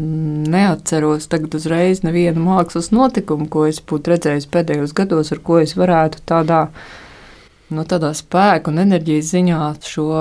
neatceros 0.48 1.28
tagad 1.32 1.60
uzreiz 1.60 2.04
nevienu 2.08 2.48
mākslas 2.48 2.94
notikumu, 2.96 3.52
ko 3.52 3.68
es 3.68 3.84
būtu 3.84 4.16
redzējis 4.16 4.52
pēdējos 4.52 4.96
gados, 4.96 5.36
ar 5.36 5.44
ko 5.44 5.60
es 5.60 5.76
varētu 5.76 6.24
tādā, 6.32 6.68
no 7.76 7.84
tādā 7.84 8.16
spēka 8.16 8.72
un 8.72 8.84
enerģijas 8.88 9.36
ziņā 9.36 9.74
šo 9.84 10.12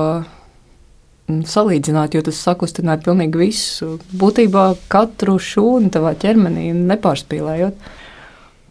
salīdzināt, 1.28 2.14
jo 2.14 2.24
tas 2.24 2.40
sakustināja 2.44 3.02
pilnīgi 3.04 3.40
visu. 3.40 3.94
Būtībā 4.20 4.74
katru 4.92 5.38
šūnu 5.40 5.92
tavā 5.94 6.12
ķermenī 6.20 6.70
nepārspīlējot. 6.76 7.88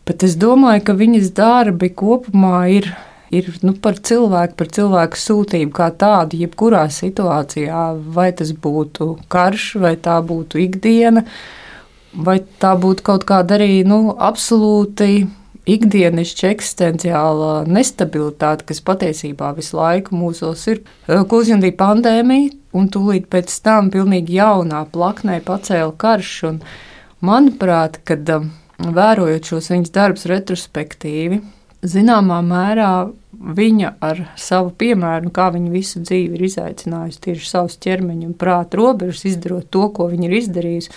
Bet 0.04 0.24
es 0.28 0.36
domāju, 0.36 0.84
ka 0.86 0.96
viņas 1.00 1.32
darbi 1.38 1.90
kopumā 1.96 2.68
ir 2.76 2.92
ir 3.34 3.50
nu, 3.66 3.74
par 3.82 3.98
cilvēku, 3.98 4.58
par 4.60 4.70
cilvēku 4.76 5.18
sūtību 5.18 5.74
kā 5.74 5.90
tādu, 5.98 6.38
jebkurā 6.44 6.84
situācijā, 6.94 7.84
vai 8.16 8.30
tas 8.38 8.54
būtu 8.54 9.16
karš, 9.34 9.70
vai 9.82 9.96
tā 9.98 10.20
būtu 10.22 10.62
ikdiena, 10.68 11.26
vai 12.14 12.40
tā 12.62 12.76
būtu 12.78 13.06
kaut 13.06 13.26
kāda 13.30 13.58
arī 13.58 13.82
nu, 13.88 14.14
absolūti 14.14 15.26
ikdienišķa 15.70 16.50
eksistenciāla 16.54 17.52
nestabilitāte, 17.70 18.68
kas 18.70 18.82
patiesībā 18.84 19.54
visu 19.58 19.78
laiku 19.80 20.18
mūsos 20.18 20.66
ir. 20.72 20.82
Ko 21.08 21.44
uzjundīja 21.44 21.78
pandēmija, 21.80 22.52
un 22.76 22.90
tūlīt 22.92 23.30
pēc 23.32 23.54
tam 23.64 23.92
pilnīgi 23.94 24.40
jaunā 24.40 24.84
plaknē 24.92 25.40
pacēla 25.46 25.94
karš. 26.00 26.34
Un, 26.50 26.62
manuprāt, 27.24 28.02
kad 28.08 28.28
um, 28.36 28.50
vērojot 28.84 29.54
šos 29.54 29.72
viņas 29.72 29.94
darbus 29.96 30.26
retrospektīvi, 30.30 31.40
zināmā 31.84 32.40
mērā 32.46 32.94
viņa 33.34 33.94
ar 34.04 34.24
savu 34.40 34.72
piemēru, 34.80 35.32
kā 35.36 35.50
viņa 35.54 35.72
visu 35.74 36.02
dzīvi 36.04 36.38
ir 36.38 36.48
izaicinājusi 36.48 37.22
tieši 37.28 37.50
savus 37.50 37.78
ķermeņa 37.84 38.30
un 38.30 38.36
prāta 38.40 38.80
robežas, 38.80 39.26
izdarot 39.32 39.70
to, 39.74 39.88
ko 39.96 40.08
viņa 40.12 40.30
ir 40.30 40.38
izdarījusi, 40.40 40.94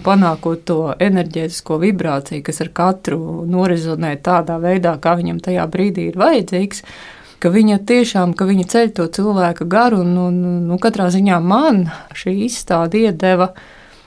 panākot 0.00 0.62
to 0.64 0.78
enerģētisko 0.96 1.76
vibrāciju, 1.82 2.44
kas 2.46 2.62
ar 2.64 2.70
katru 2.72 3.42
norizonē 3.48 4.14
tādā 4.24 4.56
veidā, 4.62 4.96
kā 5.02 5.16
viņam 5.18 5.42
tajā 5.44 5.66
brīdī 5.72 6.08
ir 6.10 6.18
vajadzīgs. 6.20 6.86
Viņa 7.42 7.80
tiešām 7.90 8.36
ka 8.38 8.46
viņa 8.46 8.64
ceļ 8.70 8.90
to 8.96 9.08
cilvēka 9.10 9.66
garu, 9.66 10.04
un, 10.04 10.14
un, 10.28 10.36
un 10.46 10.58
nu, 10.70 10.76
katrā 10.78 11.08
ziņā 11.10 11.40
man 11.42 11.88
šī 12.14 12.36
izstāde 12.46 13.00
iedeva 13.02 13.50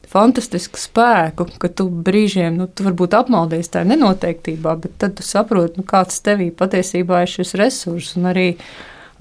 fantastisku 0.07 0.79
spēku, 0.79 1.49
ka 1.59 1.67
tu 1.67 1.89
brīžiem, 1.89 2.55
nu, 2.55 2.69
tu 2.71 2.85
varbūt 2.87 3.17
apmaldies 3.19 3.67
tajā 3.73 3.89
nenoteiktībā, 3.91 4.77
bet 4.79 4.95
tad 5.03 5.17
tu 5.19 5.25
saproti, 5.27 5.81
nu, 5.81 5.87
kāds 5.87 6.23
tevī 6.23 6.47
patiesībā 6.55 7.25
ir 7.25 7.33
šis 7.33 7.51
resurs. 7.59 8.13
Un 8.15 8.31
arī 8.31 8.47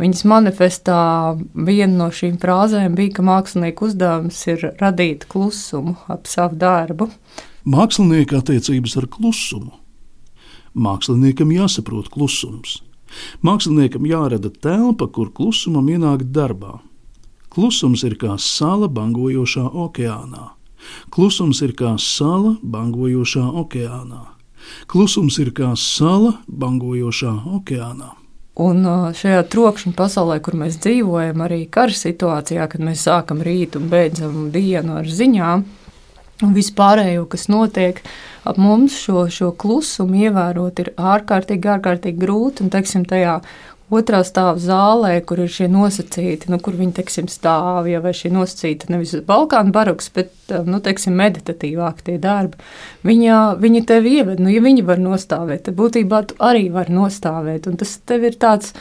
viņas 0.00 0.24
manifestā 0.30 1.00
viena 1.54 2.04
no 2.04 2.08
šīm 2.14 2.38
frāzēm 2.42 2.96
bija, 2.98 3.16
ka 3.18 3.26
mākslinieku 3.26 3.88
uzdevums 3.88 4.40
ir 4.50 4.66
radīt 4.80 5.28
klusumu 5.30 5.96
ap 6.10 6.28
savu 6.30 6.58
darbu. 6.60 7.10
Mākslinieka 7.64 8.42
attiecības 8.42 8.98
ar 9.00 9.08
klusumu. 9.08 9.72
Māksliniekam 10.74 11.52
jāsaprot 11.54 12.10
klusums. 12.12 12.80
Māksliniekam 13.46 14.08
jārada 14.10 14.50
telpa, 14.50 15.06
kur 15.06 15.30
klusumam 15.30 15.86
ienākt 15.92 16.32
darbā. 16.34 16.80
Klusums 17.54 18.02
ir 18.02 18.16
kā 18.18 18.34
sala 18.42 18.88
bangojošā 18.90 19.68
okeānā. 19.70 20.48
Klusums 21.14 21.62
ir 21.62 21.72
kā 21.78 21.94
sala 22.00 22.56
bangojošā 22.60 23.46
okeānā. 23.62 24.24
Klusums 24.90 25.38
ir 25.38 25.52
kā 25.54 25.70
sala 25.78 26.34
bangojošā 26.48 27.36
okeānā. 27.60 28.10
Un 28.54 28.84
šajā 29.18 29.40
trokšņa 29.50 29.96
pasaulē, 29.98 30.36
kur 30.38 30.54
mēs 30.54 30.76
dzīvojam, 30.78 31.40
arī 31.42 31.64
kara 31.66 31.94
situācijā, 31.98 32.68
kad 32.70 32.84
mēs 32.86 33.02
sākam 33.08 33.40
rītu 33.42 33.80
un 33.80 33.88
beidzam 33.90 34.36
dienu 34.54 35.00
ar 35.00 35.08
ziņām, 35.10 35.64
un 36.46 36.54
vispārējo, 36.54 37.24
kas 37.30 37.48
notiek 37.50 37.98
ap 38.46 38.60
mums, 38.60 38.94
šo, 38.94 39.24
šo 39.26 39.50
klusumu 39.58 40.20
ievērot, 40.28 40.84
ir 40.84 40.92
ārkārtīgi, 40.94 41.70
ārkārtīgi 41.74 42.20
grūti. 42.20 42.62
Un, 42.62 42.70
teiksim, 42.70 43.02
tajā 43.10 43.40
otrā 43.92 44.22
stāva 44.24 44.56
zālē, 44.60 45.18
kur 45.26 45.42
ir 45.44 45.50
šie 45.52 45.68
nosacīti, 45.68 46.48
nu, 46.52 46.58
kur 46.62 46.76
viņi 46.78 46.96
teiksim, 46.96 47.28
stāv, 47.30 47.88
ja, 47.90 48.00
vai 48.04 48.14
šī 48.16 48.32
nosacīta 48.32 48.90
nevis 48.92 49.14
Balkānu 49.26 49.74
baroks, 49.74 50.08
bet 50.14 50.32
um, 50.48 50.70
nu, 50.72 50.80
teiksim, 50.84 51.16
meditatīvāk 51.20 52.04
tie 52.06 52.16
darbi. 52.22 52.60
Viņa, 53.04 53.40
viņa 53.60 53.84
tevi 53.90 54.18
ieved, 54.20 54.42
nu, 54.42 54.52
ja 54.52 54.64
viņi 54.64 54.86
var 54.88 55.02
nostāvēt, 55.02 55.66
tad 55.68 55.78
būtībā 55.80 56.24
tu 56.30 56.38
arī 56.44 56.68
vari 56.72 56.96
nostāvēt. 56.96 57.68
Un 57.68 57.80
tas 57.80 57.96
tev 58.08 58.24
ir 58.30 58.38
tāds, 58.40 58.72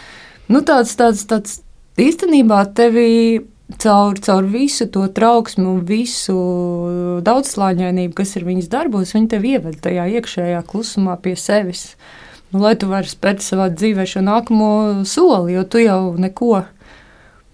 nu, 0.48 0.64
tāds, 0.64 0.96
tāds, 1.00 1.26
tāds 1.30 1.62
īstenībā 2.00 2.66
tevi. 2.76 3.50
Caur, 3.80 4.20
caur 4.22 4.46
visu 4.52 4.86
to 4.92 5.06
trauksmu, 5.16 5.78
visu 5.88 6.34
daudzslāņainību, 7.26 8.12
kas 8.14 8.36
ir 8.38 8.44
viņas 8.46 8.68
darbos, 8.70 9.16
viņi 9.16 9.30
tev 9.32 9.48
ieved 9.50 9.80
tajā 9.82 10.04
iekšējā 10.20 10.60
klusumā 10.68 11.16
pie 11.24 11.34
sevis. 11.40 11.86
Uh, 11.96 12.33
nu, 12.54 12.62
lai 12.62 12.76
tu 12.78 12.88
varētu 12.92 13.16
spērt 13.16 13.44
savā 13.44 13.68
dzīvē 13.74 14.06
šo 14.10 14.22
nākamo 14.24 14.70
soli, 15.10 15.58
jo 15.58 15.66
tu 15.66 15.82
jau 15.82 16.14
neko. 16.22 16.64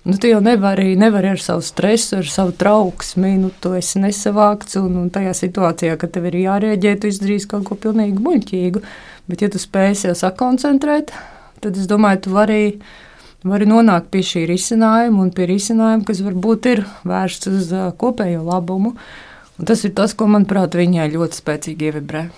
Nu, 0.09 0.15
tu 0.15 0.29
jau 0.29 0.39
nevari, 0.41 0.93
nevari 0.97 1.33
ar 1.33 1.41
savu 1.43 1.61
stresu, 1.61 2.21
ar 2.21 2.29
savu 2.31 2.53
trauksmi, 2.55 3.33
nu, 3.41 3.51
tu 3.61 3.73
esi 3.77 3.99
nesavākts. 3.99 4.79
Un, 4.79 4.95
un 5.03 5.11
tajā 5.13 5.35
situācijā, 5.37 5.97
kad 5.99 6.13
tev 6.15 6.29
ir 6.31 6.39
jārēģē, 6.39 6.95
tu 6.99 7.11
izdarīsi 7.11 7.49
kaut 7.51 7.67
ko 7.67 7.77
pilnīgi 7.79 8.23
muļķīgu. 8.23 8.83
Bet, 9.29 9.43
ja 9.43 9.51
tu 9.51 9.61
spēsi 9.61 10.07
jau 10.07 10.15
sakoncentrēt, 10.17 11.13
tad 11.61 11.77
es 11.77 11.87
domāju, 11.91 12.23
tu 12.25 12.33
vari, 12.33 12.61
vari 13.45 13.69
nonākt 13.69 14.09
pie 14.13 14.23
šī 14.25 14.47
risinājuma 14.49 15.27
un 15.27 15.33
pie 15.35 15.49
risinājuma, 15.51 16.07
kas 16.07 16.23
varbūt 16.25 16.71
ir 16.73 16.85
vērsts 17.07 17.51
uz 17.51 17.73
kopējo 17.99 18.47
labumu. 18.47 18.95
Un 19.59 19.67
tas 19.67 19.83
ir 19.83 19.93
tas, 19.93 20.15
ko, 20.15 20.31
manuprāt, 20.31 20.79
viņai 20.79 21.11
ļoti 21.11 21.43
spēcīgi 21.43 21.91
ievibrē. 21.91 22.29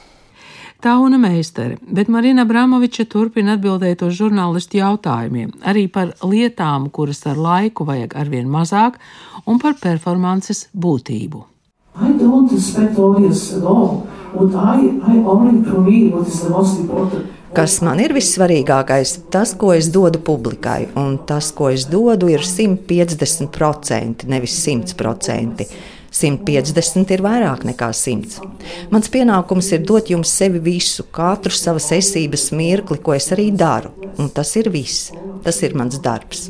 Tā 0.82 0.96
una 0.98 1.20
meistare, 1.22 1.76
bet 1.86 2.08
Marina 2.10 2.42
Abramoviča 2.42 3.04
turpina 3.06 3.54
atbildēt 3.54 4.02
uz 4.02 4.16
žurnālistu 4.18 4.80
jautājumiem, 4.80 5.52
arī 5.62 5.84
par 5.94 6.16
lietām, 6.26 6.88
kuras 6.90 7.22
ar 7.30 7.38
laiku 7.38 7.86
vajag 7.86 8.16
arvien 8.18 8.50
mazāk, 8.50 8.98
un 9.46 9.62
par 9.62 9.76
performances 9.78 10.64
būtību. 10.74 11.44
I 12.02 12.10
don't 12.18 12.50
respect 12.50 12.98
audience 12.98 13.54
at 13.54 13.62
all. 13.62 14.08
What 14.34 14.56
I, 14.56 14.90
I 15.06 15.22
only 15.22 15.62
for 15.70 15.86
me, 15.86 16.10
what 16.10 16.28
is 16.28 16.42
the 16.42 16.50
most 16.50 16.80
important. 16.80 17.30
Kas 17.54 17.82
man 17.86 18.00
ir 18.00 18.16
vissvarīgākais, 18.16 19.18
tas, 19.30 19.54
ko 19.60 19.74
es 19.76 19.92
dodu 19.94 20.22
publikai, 20.24 20.86
un 20.98 21.18
tas, 21.28 21.52
ko 21.54 21.70
es 21.70 21.84
dodu, 21.92 22.30
ir 22.32 22.42
150%, 22.48 24.26
nevis 24.32 24.56
100%. 24.66 25.68
150 26.12 27.14
ir 27.16 27.24
vairāk 27.24 27.64
nekā 27.70 27.88
100. 27.96 28.42
Mans 28.92 29.12
pienākums 29.12 29.72
ir 29.72 29.86
dot 29.88 30.12
jums 30.12 30.34
sevi 30.36 30.60
visu, 30.64 31.06
katru 31.14 31.54
savas 31.56 31.88
esības 31.96 32.50
mirkli, 32.56 33.00
ko 33.00 33.16
es 33.16 33.32
arī 33.32 33.48
daru, 33.56 33.94
un 34.20 34.28
tas 34.30 34.52
ir 34.60 34.72
viss. 34.74 35.12
Tas 35.46 35.62
ir 35.64 35.78
mans 35.80 35.98
darbs. 36.04 36.50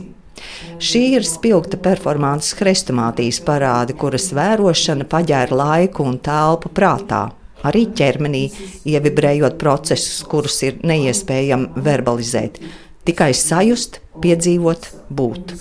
Šī 0.82 1.02
ir 1.16 1.26
spilgta 1.28 1.78
performāns 1.78 2.56
hrestomātijas 2.58 3.38
parāde, 3.46 3.94
kuras 3.94 4.32
vērošana 4.34 5.06
paģēra 5.12 5.58
laiku 5.60 6.08
un 6.10 6.18
telpu 6.26 6.72
prātā, 6.74 7.28
arī 7.62 7.86
ķermenī, 7.98 8.48
ievibrējot 8.90 9.60
procesus, 9.62 10.24
kurus 10.26 10.58
ir 10.66 10.82
neiespējami 10.82 11.86
verbalizēt, 11.86 12.58
tikai 13.06 13.30
sajust, 13.38 14.02
piedzīvot, 14.26 14.90
būt. 15.14 15.54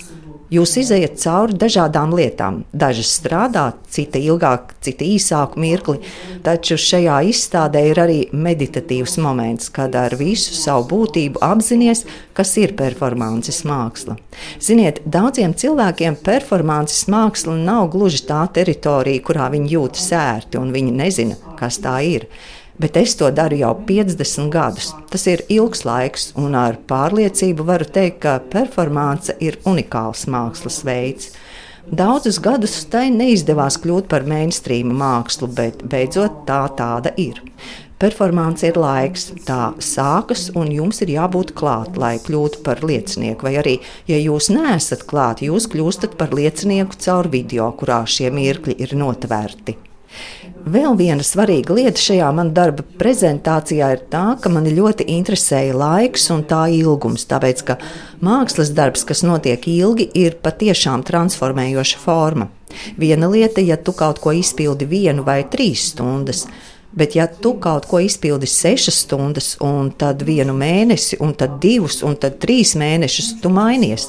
Jūs 0.51 0.73
izējat 0.81 1.21
cauri 1.23 1.55
dažādām 1.55 2.11
lietām. 2.19 2.65
Dažas 2.75 3.13
strādā, 3.21 3.69
cita 3.87 4.19
ilgāk, 4.19 4.73
cita 4.83 5.07
īsāku 5.07 5.61
mirkli, 5.63 6.01
taču 6.43 6.75
šajā 6.75 7.21
izstādē 7.31 7.85
ir 7.93 8.01
arī 8.03 8.19
meditatīvs 8.35 9.15
moments, 9.23 9.71
kad 9.71 9.95
ar 9.95 10.17
visu 10.19 10.57
savu 10.59 10.89
būtību 10.91 11.39
apzināties, 11.47 12.03
kas 12.35 12.57
ir 12.59 12.75
performances 12.75 13.63
māksla. 13.63 14.19
Ziniet, 14.59 14.99
daudziem 15.07 15.55
cilvēkiem 15.55 16.19
performances 16.19 17.07
māksla 17.07 17.55
nav 17.55 17.87
gluži 17.95 18.25
tā 18.27 18.43
teritorija, 18.51 19.23
kurā 19.23 19.53
viņi 19.55 19.77
jūtas 19.77 20.11
ērti 20.19 20.59
un 20.59 20.75
viņi 20.75 20.97
nezina, 20.99 21.39
kas 21.63 21.79
tā 21.79 22.01
ir 22.03 22.27
bet 22.81 22.97
es 22.97 23.15
to 23.21 23.29
daru 23.35 23.59
jau 23.61 23.75
50 23.87 24.49
gadus. 24.53 24.95
Tas 25.13 25.27
ir 25.29 25.45
ilgs 25.53 25.85
laiks, 25.85 26.31
un 26.41 26.57
ar 26.59 26.79
pārliecību 26.91 27.67
varu 27.69 27.89
teikt, 27.93 28.23
ka 28.25 28.39
performance 28.53 29.37
ir 29.41 29.61
unikāls 29.69 30.27
mākslas 30.31 30.81
veids. 30.87 31.35
Daudzus 31.91 32.39
gadus 32.43 32.77
tai 32.93 33.09
neizdevās 33.11 33.79
kļūt 33.83 34.09
par 34.11 34.27
mainstream 34.29 34.93
mākslu, 34.97 35.49
bet 35.51 35.85
beidzot 35.91 36.45
tā 36.49 36.65
tāda 36.79 37.13
ir. 37.19 37.41
Performance 38.01 38.65
ir 38.65 38.79
laiks, 38.81 39.27
tā 39.45 39.75
sākas, 39.85 40.47
un 40.57 40.71
jums 40.73 41.03
ir 41.05 41.11
jābūt 41.19 41.51
klāt, 41.59 41.99
lai 42.01 42.15
kļūtu 42.25 42.63
par 42.65 42.81
liecinieku. 42.87 43.45
Vai 43.45 43.59
arī, 43.61 43.75
ja 44.09 44.17
jūs 44.17 44.49
neesat 44.55 45.05
klāt, 45.11 45.43
jūs 45.45 45.69
kļūstat 45.69 46.17
par 46.21 46.33
liecinieku 46.33 46.97
caur 46.97 47.29
video, 47.29 47.69
kurā 47.77 48.01
šie 48.09 48.31
mirkļi 48.33 48.79
ir 48.81 48.97
notvērti. 48.97 49.77
Vēl 50.61 50.93
viena 50.99 51.25
svarīga 51.25 51.73
lieta 51.73 52.01
šajā 52.03 52.27
manā 52.37 52.53
darba 52.53 52.85
prezentācijā 53.01 53.87
ir 53.95 54.03
tā, 54.13 54.35
ka 54.43 54.51
mani 54.53 54.75
ļoti 54.77 55.07
interesēja 55.17 55.73
laiks 55.73 56.27
un 56.35 56.43
tā 56.49 56.67
ilgums. 56.75 57.25
Tāpēc, 57.31 57.63
ka 57.65 57.79
mākslas 58.21 58.75
darbs, 58.77 59.07
kas 59.09 59.25
notiek 59.25 59.65
ilgi, 59.73 60.11
ir 60.21 60.37
patiešām 60.45 61.05
transformējoša 61.09 62.03
forma. 62.03 62.51
Viena 63.01 63.31
lieta, 63.33 63.65
ja 63.65 63.79
tu 63.81 63.97
kaut 63.97 64.21
ko 64.21 64.35
izpildi 64.37 64.85
vienu 64.91 65.25
vai 65.27 65.43
trīs 65.49 65.93
stundas, 65.95 66.47
Bet, 66.91 67.15
ja 67.15 67.29
tu 67.31 67.53
kaut 67.63 67.85
ko 67.87 68.01
izpildi 68.03 68.49
sešas 68.51 68.97
stundas, 69.05 69.53
un 69.63 69.93
tad 69.95 70.25
vienu 70.27 70.51
mēnesi, 70.59 71.21
un 71.23 71.37
tad 71.39 71.61
divus, 71.63 72.01
un 72.03 72.17
tad 72.19 72.41
trīs 72.43 72.73
mēnešus, 72.75 73.37
tu 73.45 73.53
mainies 73.55 74.09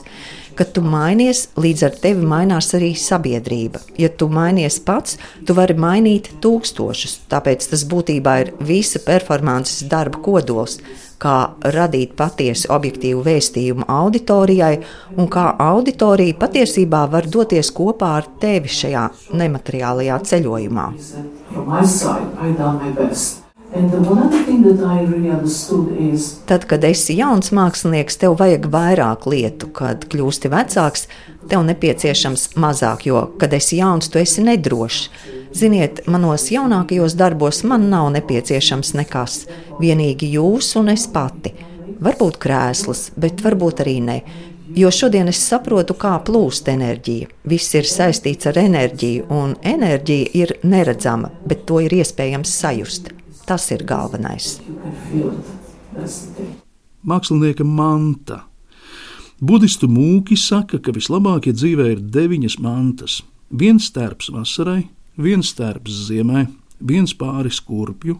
kad 0.56 0.74
tu 0.76 0.84
mainies, 0.86 1.48
līdz 1.60 1.86
ar 1.88 2.00
tevi 2.04 2.26
mainās 2.28 2.72
arī 2.78 2.92
sabiedrība. 2.98 3.84
Ja 4.02 4.10
tu 4.10 4.30
mainies 4.32 4.80
pats, 4.84 5.18
tu 5.48 5.56
vari 5.58 5.78
mainīt 5.78 6.32
tūkstošus. 6.44 7.22
Tāpēc 7.32 7.70
tas 7.72 7.86
būtībā 7.88 8.36
ir 8.46 8.54
visa 8.66 9.02
performances 9.06 9.88
darba 9.92 10.22
kodols 10.24 10.80
kā 11.22 11.36
radīt 11.76 12.16
patiesu 12.18 12.72
objektīvu 12.74 13.22
vēstījumu 13.26 13.86
auditorijai, 13.92 14.80
un 15.18 15.30
kā 15.32 15.52
auditorija 15.68 16.40
patiesībā 16.42 17.04
var 17.12 17.30
doties 17.36 17.70
kopā 17.78 18.16
ar 18.22 18.32
tevi 18.42 18.72
šajā 18.80 19.06
nemateriālajā 19.44 20.18
ceļojumā. 20.32 20.90
From 21.52 21.70
my 21.70 21.86
side, 21.86 22.28
I 22.42 22.58
done 22.58 22.82
my 22.82 22.92
best. 22.98 23.51
Tad, 26.50 26.66
kad 26.68 26.84
esi 26.84 27.16
jauns 27.16 27.54
mākslinieks, 27.56 28.18
tev 28.20 28.36
vajag 28.42 28.68
vairāk 28.74 29.28
lietu. 29.32 29.70
Kad 29.72 30.10
kļūsti 30.12 30.52
vecāks, 30.52 31.06
tev 31.48 31.64
nepieciešams 31.70 32.50
mazāk, 32.60 33.06
jo, 33.08 33.22
kad 33.40 33.54
esi 33.56 33.80
jauns, 33.80 34.12
tu 34.12 34.20
esi 34.20 34.44
nedrošs. 34.44 35.08
Ziniet, 35.56 36.04
manos 36.08 36.50
jaunākajos 36.52 37.16
darbos 37.20 37.62
man 37.68 37.88
nav 37.92 38.10
nepieciešams 38.16 38.94
nekas, 39.00 39.46
vienīgi 39.80 40.34
jūs 40.36 40.74
un 40.80 40.92
es 40.92 41.08
pati. 41.12 41.54
Varbūt 42.02 42.40
krēsls, 42.44 43.12
bet 43.20 43.44
varbūt 43.44 43.84
arī 43.86 43.98
ne. 44.04 44.18
Jo 44.76 44.92
šodien 44.92 45.28
es 45.28 45.40
saprotu, 45.44 45.96
kā 46.00 46.18
plūst 46.28 46.68
enerģija. 46.72 47.32
Viss 47.48 47.76
ir 47.76 47.88
saistīts 47.88 48.48
ar 48.52 48.60
enerģiju, 48.60 49.28
un 49.32 49.58
enerģija 49.64 50.32
ir 50.44 50.56
neredzama, 50.64 51.32
bet 51.48 51.66
to 51.68 51.80
ir 51.84 52.00
iespējams 52.00 52.60
sajust. 52.62 53.12
Tas 53.48 53.68
ir 53.74 53.84
galvenais. 53.88 54.60
Mākslinieka 57.02 57.66
manta. 57.66 58.44
Budistu 59.42 59.90
mūki 59.90 60.38
saka, 60.38 60.78
ka 60.78 60.94
vislabākie 60.94 61.54
dzīvē 61.58 61.88
ir 61.96 62.02
deviņas 62.14 62.60
mantas. 62.62 63.22
Viens 63.50 63.90
stērps 63.90 64.30
vasarai, 64.32 64.84
viens 65.18 65.50
stērps 65.50 66.06
ziemai, 66.08 66.46
viens 66.78 67.14
pāris 67.18 67.60
kurpju, 67.66 68.20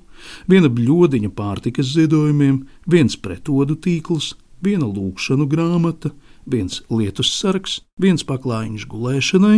viena 0.50 0.70
bļodiņa 0.70 1.32
pārtikas 1.38 1.94
ziedojumiem, 1.94 2.64
viens 2.90 3.18
pretodu 3.18 3.78
tīkls, 3.78 4.34
viena 4.66 4.90
lūkšanu 4.90 5.48
grāmata, 5.50 6.12
viens 6.46 6.82
lietus 6.90 7.32
sargs, 7.38 7.80
viens 8.02 8.26
paklājiņš 8.26 8.88
gulēšanai, 8.90 9.58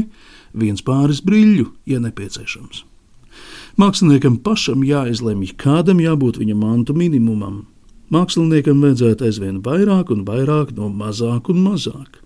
viens 0.54 0.84
pāris 0.84 1.23
brīļu, 1.23 1.71
ja 1.88 2.04
nepieciešams. 2.04 2.84
Māksliniekam 3.73 4.36
pašam 4.45 4.83
jāizlemj, 4.86 5.55
kādam 5.57 5.97
jābūt 5.97 6.38
viņa 6.38 6.53
mantu 6.53 6.93
minimumam. 6.93 7.63
Māksliniekam 8.13 8.83
vajadzētu 8.83 9.25
aizvien 9.25 9.55
vairāk 9.65 10.12
un 10.13 10.19
vairāk 10.27 10.75
no 10.77 10.91
mazāk 10.93 11.47
un 11.49 11.63
mazāk. 11.65 12.19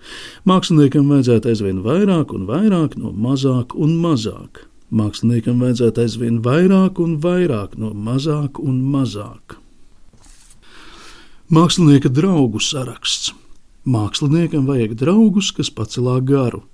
Māksliniekam 0.44 1.08
vajadzētu 1.08 1.48
aizvien 1.54 1.78
vairāk 1.86 2.34
un 2.36 2.50
vairāk 2.50 2.98
no 3.00 3.14
mazāk 3.16 3.78
un 3.80 3.94
mazāk. 4.04 4.66
Māksliniekam 4.92 5.62
vajadzētu 5.64 6.04
aizvien 6.04 6.42
vairāk 6.44 7.00
un 7.00 7.14
vairāk 7.24 7.78
no 7.80 7.94
mazāk 7.96 8.60
un 8.60 8.82
mazāk. 8.92 9.56
Mākslinieka 11.48 12.12
draugu 12.12 12.60
saraksts. 12.60 13.32
Māksliniekam 13.88 14.68
vajag 14.68 14.98
draugus, 15.00 15.54
kas 15.56 15.72
pacelā 15.72 16.18
garu. 16.28 16.66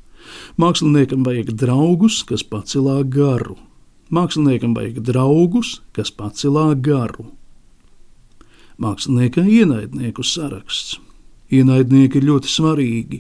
Māksliniekam 0.57 1.21
vajag 1.29 1.53
draugus, 1.61 2.23
kas 2.25 2.41
pacelā 2.41 3.03
garu. 3.05 3.59
Māksliniekam 4.11 4.75
vajag 4.75 4.99
draugus, 5.05 5.79
kas 5.95 6.11
pacelā 6.11 6.73
garu. 6.75 7.31
Mākslinieka 8.81 9.45
ienaidnieku 9.47 10.25
saraksts. 10.25 10.99
Ienaidnieki 11.53 12.17
ir 12.17 12.25
ļoti 12.31 12.49
svarīgi. 12.49 13.19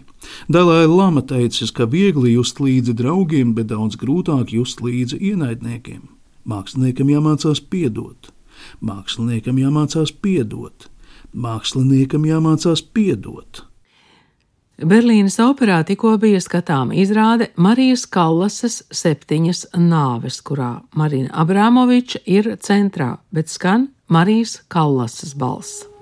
Dalai 0.49 0.87
Lama 0.89 1.21
teicis, 1.21 1.71
ka 1.71 1.85
viegli 1.85 2.33
just 2.33 2.59
līdzi 2.63 2.95
draugiem, 2.97 3.53
bet 3.53 3.69
daudz 3.69 3.99
grūtāk 4.01 4.53
just 4.55 4.81
līdzi 4.81 5.19
ienaidniekiem. 5.21 6.07
Māksliniekam 6.49 7.11
jāmācās 7.13 7.61
piedot, 7.61 8.31
māksliniekam 8.81 9.61
jāmācās 9.61 10.11
piedot, 10.11 10.89
māksliniekam 11.33 12.25
jāmācās 12.27 12.81
piedot. 12.83 13.63
Berlīnas 14.81 15.37
operā 15.43 15.83
tikko 15.85 16.15
bija 16.17 16.39
skatāma 16.41 16.95
izrāde 16.97 17.51
Marijas 17.61 18.07
Kallases 18.09 18.81
septiņas 18.89 19.67
nāves, 19.77 20.41
kurā 20.41 20.79
Marina 20.97 21.29
Abramoviča 21.45 22.23
ir 22.25 22.55
centrā, 22.57 23.13
bet 23.29 23.53
skan 23.53 23.91
Marijas 24.09 24.63
Kallases 24.73 25.37
balss. 25.37 25.92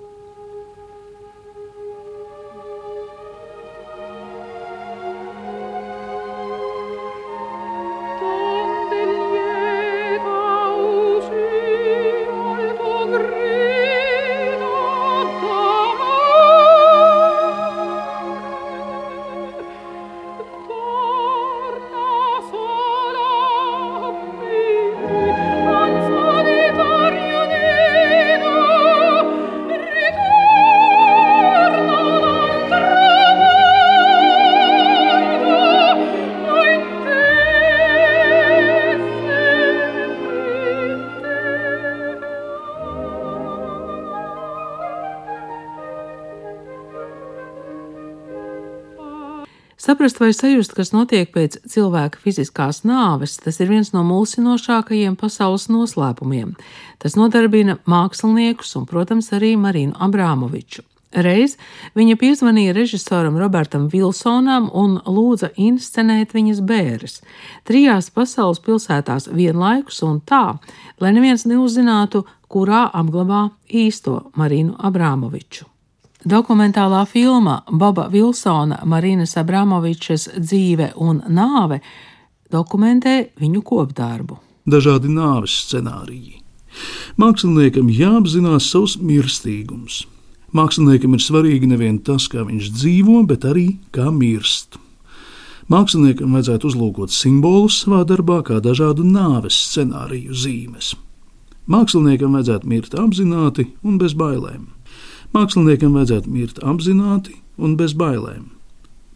Saprast 50.02 50.18
vai 50.18 50.32
sajust, 50.34 50.72
kas 50.74 50.88
notiek 50.90 51.28
pēc 51.30 51.60
cilvēka 51.70 52.18
fiziskās 52.24 52.80
nāves, 52.82 53.36
tas 53.38 53.60
ir 53.62 53.68
viens 53.70 53.92
no 53.94 54.00
mulsinošākajiem 54.02 55.14
pasaules 55.20 55.68
noslēpumiem. 55.70 56.56
Tas 56.98 57.14
nodarbina 57.14 57.76
māksliniekus 57.86 58.74
un, 58.80 58.88
protams, 58.90 59.30
arī 59.38 59.52
Marinu 59.54 59.94
Abrāmoviču. 60.02 60.82
Reiz 61.14 61.54
viņa 61.94 62.18
piezvanīja 62.18 62.74
režisoram 62.74 63.38
Robertam 63.38 63.86
Vilsonam 63.94 64.66
un 64.74 64.98
lūdza 65.06 65.54
inscenēt 65.54 66.34
viņas 66.34 66.66
bērres 66.66 67.20
trijās 67.62 68.10
pasaules 68.10 68.58
pilsētās 68.58 69.30
vienlaikus 69.30 70.02
un 70.02 70.18
tā, 70.18 70.58
lai 70.98 71.14
neviens 71.14 71.46
neuzzinātu, 71.46 72.26
kurā 72.50 72.88
apglabā 72.90 73.52
īsto 73.70 74.24
Marinu 74.34 74.74
Abrāmoviču. 74.82 75.71
Dokumentālā 76.22 77.02
filma 77.10 77.64
Boba 77.66 78.06
Vilsona, 78.06 78.78
Marinas 78.86 79.34
Abramovičas 79.40 80.28
dzīve 80.38 80.92
un 81.02 81.18
nāve 81.26 81.80
dokumentē 82.52 83.32
viņu 83.42 83.62
kopdarbu. 83.66 84.38
Dažādi 84.62 85.10
nāves 85.10 85.56
scenāriji. 85.64 86.38
Māksliniekam 87.18 87.88
jāapzinās 87.90 88.68
savs 88.70 88.94
mirstīgums. 89.02 90.04
Māksliniekam 90.54 91.16
ir 91.16 91.24
svarīgi 91.24 91.66
nevien 91.66 91.98
tas, 91.98 92.28
kā 92.30 92.44
viņš 92.46 92.70
dzīvo, 92.76 93.18
bet 93.26 93.42
arī 93.48 93.66
kā 93.90 94.06
mirst. 94.14 94.78
Māksliniekam 95.72 96.36
vajadzētu 96.36 96.70
uzlūkot 96.70 97.10
simbolus 97.10 97.80
savā 97.82 98.04
darbā, 98.06 98.44
kā 98.46 98.60
dažādu 98.62 99.02
nāves 99.02 99.58
scenāriju 99.72 100.38
zīmes. 100.38 100.92
Māksliniekam 101.66 102.38
vajadzētu 102.38 102.70
mirt 102.70 102.94
apzināti 102.98 103.72
un 103.82 103.98
bez 103.98 104.14
bailēm. 104.14 104.68
Māksliniekam 105.32 105.94
vajadzētu 105.96 106.28
mirt 106.28 106.58
apzināti 106.60 107.38
un 107.56 107.78
bez 107.80 107.94
bailēm. 107.96 108.50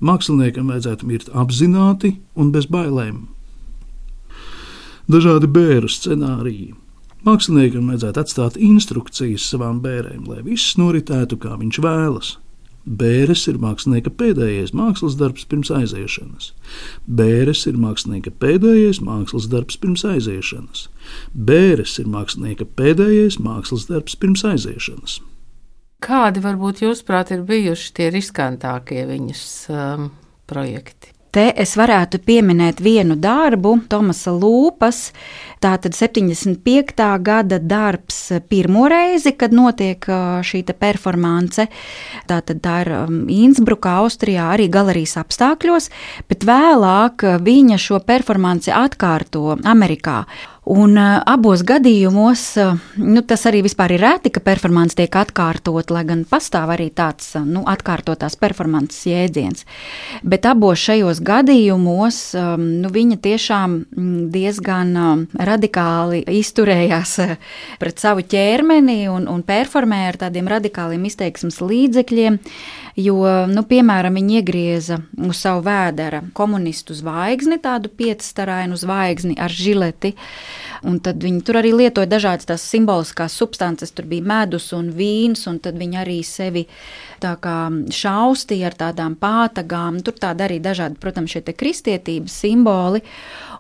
Māksliniekam 0.01 0.71
vajadzētu 0.73 1.09
mirt 1.09 1.29
apzināti 1.37 2.15
un 2.33 2.55
bez 2.55 2.65
bailēm. 2.73 3.27
Dažādi 5.13 5.51
bērnu 5.53 5.91
scenāriji. 5.93 6.73
Māksliniekam 7.27 7.93
vajadzētu 7.93 8.23
atstāt 8.23 8.57
instrukcijas 8.57 9.45
savām 9.45 9.83
bērniem, 9.85 10.25
lai 10.25 10.41
viss 10.47 10.79
noritētu 10.81 11.37
kā 11.43 11.53
viņš 11.61 11.83
vēlas. 11.85 12.33
Bēres 12.87 13.45
ir 13.51 13.61
mākslinieka 13.61 14.15
pēdējais 14.17 14.73
mākslas 14.79 15.19
darbs 15.21 15.45
pirms 15.51 15.73
aiziešanas. 15.75 16.53
Bēres 17.05 17.67
ir 17.69 17.77
mākslinieka 17.83 18.33
pēdējais 18.41 19.03
mākslas 19.05 19.51
darbs 19.53 19.77
pirms 19.83 20.07
aiziešanas. 20.07 20.89
Bēres 21.35 21.99
ir 22.01 22.09
mākslinieka 22.09 22.65
pēdējais 22.79 23.41
mākslas 23.43 23.91
darbs 23.91 24.17
pirms 24.17 24.47
aiziešanas. 24.47 25.21
Kādi 26.07 26.39
varbūt 26.39 26.85
jūsuprāt 26.85 27.33
ir 27.35 27.43
bijuši 27.49 27.93
tie 27.97 28.09
riskantākie 28.15 29.03
viņas 29.09 29.45
um, 29.75 30.09
projekti? 30.47 31.11
Te 31.35 31.51
es 31.53 31.75
varētu 31.77 32.23
pieminēt 32.25 32.79
vienu 32.81 33.13
darbu, 33.21 33.75
Tomasa 33.91 34.31
Lūpas. 34.33 35.11
Tātad 35.61 35.93
75. 35.99 36.95
gada 37.27 37.59
darbs 37.59 38.21
pirmo 38.49 38.87
reizi, 38.89 39.35
kad 39.37 39.53
notiek 39.53 40.07
uh, 40.09 40.39
šī 40.47 40.63
performance. 40.79 41.67
Tātad 42.31 42.63
tā 42.65 42.79
ir 42.87 42.93
um, 43.03 43.21
Innsbruka, 43.29 43.99
Austrijā, 44.07 44.47
arī 44.55 44.71
galerijas 44.73 45.19
apstākļos, 45.21 45.91
bet 46.31 46.47
vēlāk 46.47 47.27
viņa 47.45 47.83
šo 47.83 48.01
performanci 48.07 48.73
atkārto 48.73 49.59
Amerikā. 49.67 50.23
Un 50.67 50.97
uh, 50.99 51.21
abos 51.23 51.61
gadījumos 51.63 52.41
uh, 52.59 52.73
nu, 52.99 53.21
tas 53.23 53.45
arī 53.47 53.61
ir 53.63 54.01
reti, 54.03 54.33
ka 54.35 54.41
performance 54.43 54.97
tiek 54.99 55.15
atkārtot, 55.15 55.93
lai 55.95 56.03
gan 56.03 56.25
pastāv 56.27 56.73
arī 56.75 56.89
tāds 56.91 57.37
uh, 57.39 57.45
nu, 57.47 57.63
atkārtotās 57.63 58.35
performances 58.35 59.07
jēdziens. 59.07 59.63
Bet 60.25 60.43
abos 60.45 60.83
šajos 60.83 61.21
gadījumos 61.23 62.19
um, 62.35 62.65
nu, 62.83 62.91
viņa 62.91 63.19
tiešām 63.23 63.77
diezgan 64.35 64.91
um, 64.99 65.23
radikāli 65.39 66.25
izturējās 66.35 67.15
uh, 67.23 67.37
pret 67.79 68.03
savu 68.03 68.27
ķermeni 68.27 69.07
un, 69.07 69.31
un 69.31 69.47
performēja 69.47 70.11
ar 70.17 70.21
tādiem 70.27 70.51
radikāliem 70.51 71.07
izteiksmes 71.07 71.63
līdzekļiem. 71.63 72.41
Jo, 72.97 73.23
nu, 73.47 73.63
piemēram, 73.69 74.15
viņi 74.17 74.39
iegrieza 74.41 74.97
uz 75.29 75.39
savu 75.45 75.67
vēdera 75.67 76.23
komunistu 76.35 76.97
zvaigzni, 76.97 77.61
tādu 77.63 77.91
piecstarainu 77.93 78.79
zvaigzni 78.81 79.37
ar 79.37 79.53
žileti. 79.53 80.17
Un 80.87 81.01
tad 81.05 81.23
viņi 81.23 81.43
tur 81.47 81.61
arī 81.61 81.73
lietoja 81.77 82.09
dažādas 82.11 82.49
tās 82.49 82.65
simboliskās 82.71 83.37
substances. 83.37 83.93
Tur 83.97 84.09
bija 84.11 84.27
medus 84.27 84.71
un 84.77 84.91
vīns, 84.95 85.47
un 85.51 85.59
tad 85.63 85.79
viņi 85.81 86.01
arī 86.03 86.21
sevi 86.27 86.67
šaustīja 87.23 88.71
ar 88.71 88.79
tādām 88.79 89.17
pātagām. 89.21 90.01
Tur 90.05 90.19
tādi 90.21 90.47
arī 90.47 90.61
dažādi, 90.63 91.01
protams, 91.01 91.33
šie 91.33 91.45
kristietības 91.57 92.41
simboli. 92.45 93.03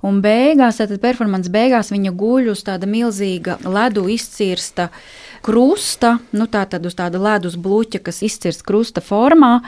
Un 0.06 0.20
beigās, 0.22 0.78
tad 0.82 0.92
performances 1.02 1.52
beigās 1.52 1.90
viņa 1.94 2.12
guļ 2.16 2.52
uz 2.52 2.62
tāda 2.66 2.88
milzīga 2.90 3.58
ledu 3.64 4.06
izcirsta 4.12 4.90
krusta, 5.46 6.16
nu 6.34 6.48
tā 6.50 6.64
tad 6.66 6.86
uz 6.88 6.96
tāda 6.98 7.20
ledus 7.22 7.54
bluķa, 7.60 8.00
kas 8.08 8.18
izcirst 8.26 8.64
krusta 8.66 9.02
formā. 9.04 9.60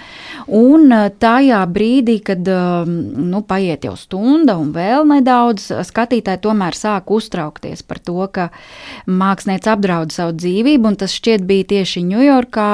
Un 0.51 0.91
eh, 0.93 1.07
tajā 1.23 1.61
brīdī, 1.71 2.19
kad 2.27 2.49
eh, 2.51 2.89
nu, 2.89 3.43
paiet 3.47 3.87
jau 3.87 3.95
stunda 3.99 4.59
un 4.59 4.73
vēl 4.75 5.07
nedaudz, 5.09 5.71
skatītāji 5.87 6.43
tomēr 6.49 6.77
sāk 6.77 7.13
uztraukties 7.15 7.85
par 7.87 8.03
to, 8.03 8.19
ka 8.35 8.49
mākslinieks 9.07 9.71
apdraud 9.71 10.15
savu 10.15 10.35
dzīvību, 10.39 10.95
tas 10.99 11.15
šķiet 11.15 11.47
bija 11.47 11.69
tieši 11.75 12.05
Ņujorkā, 12.09 12.73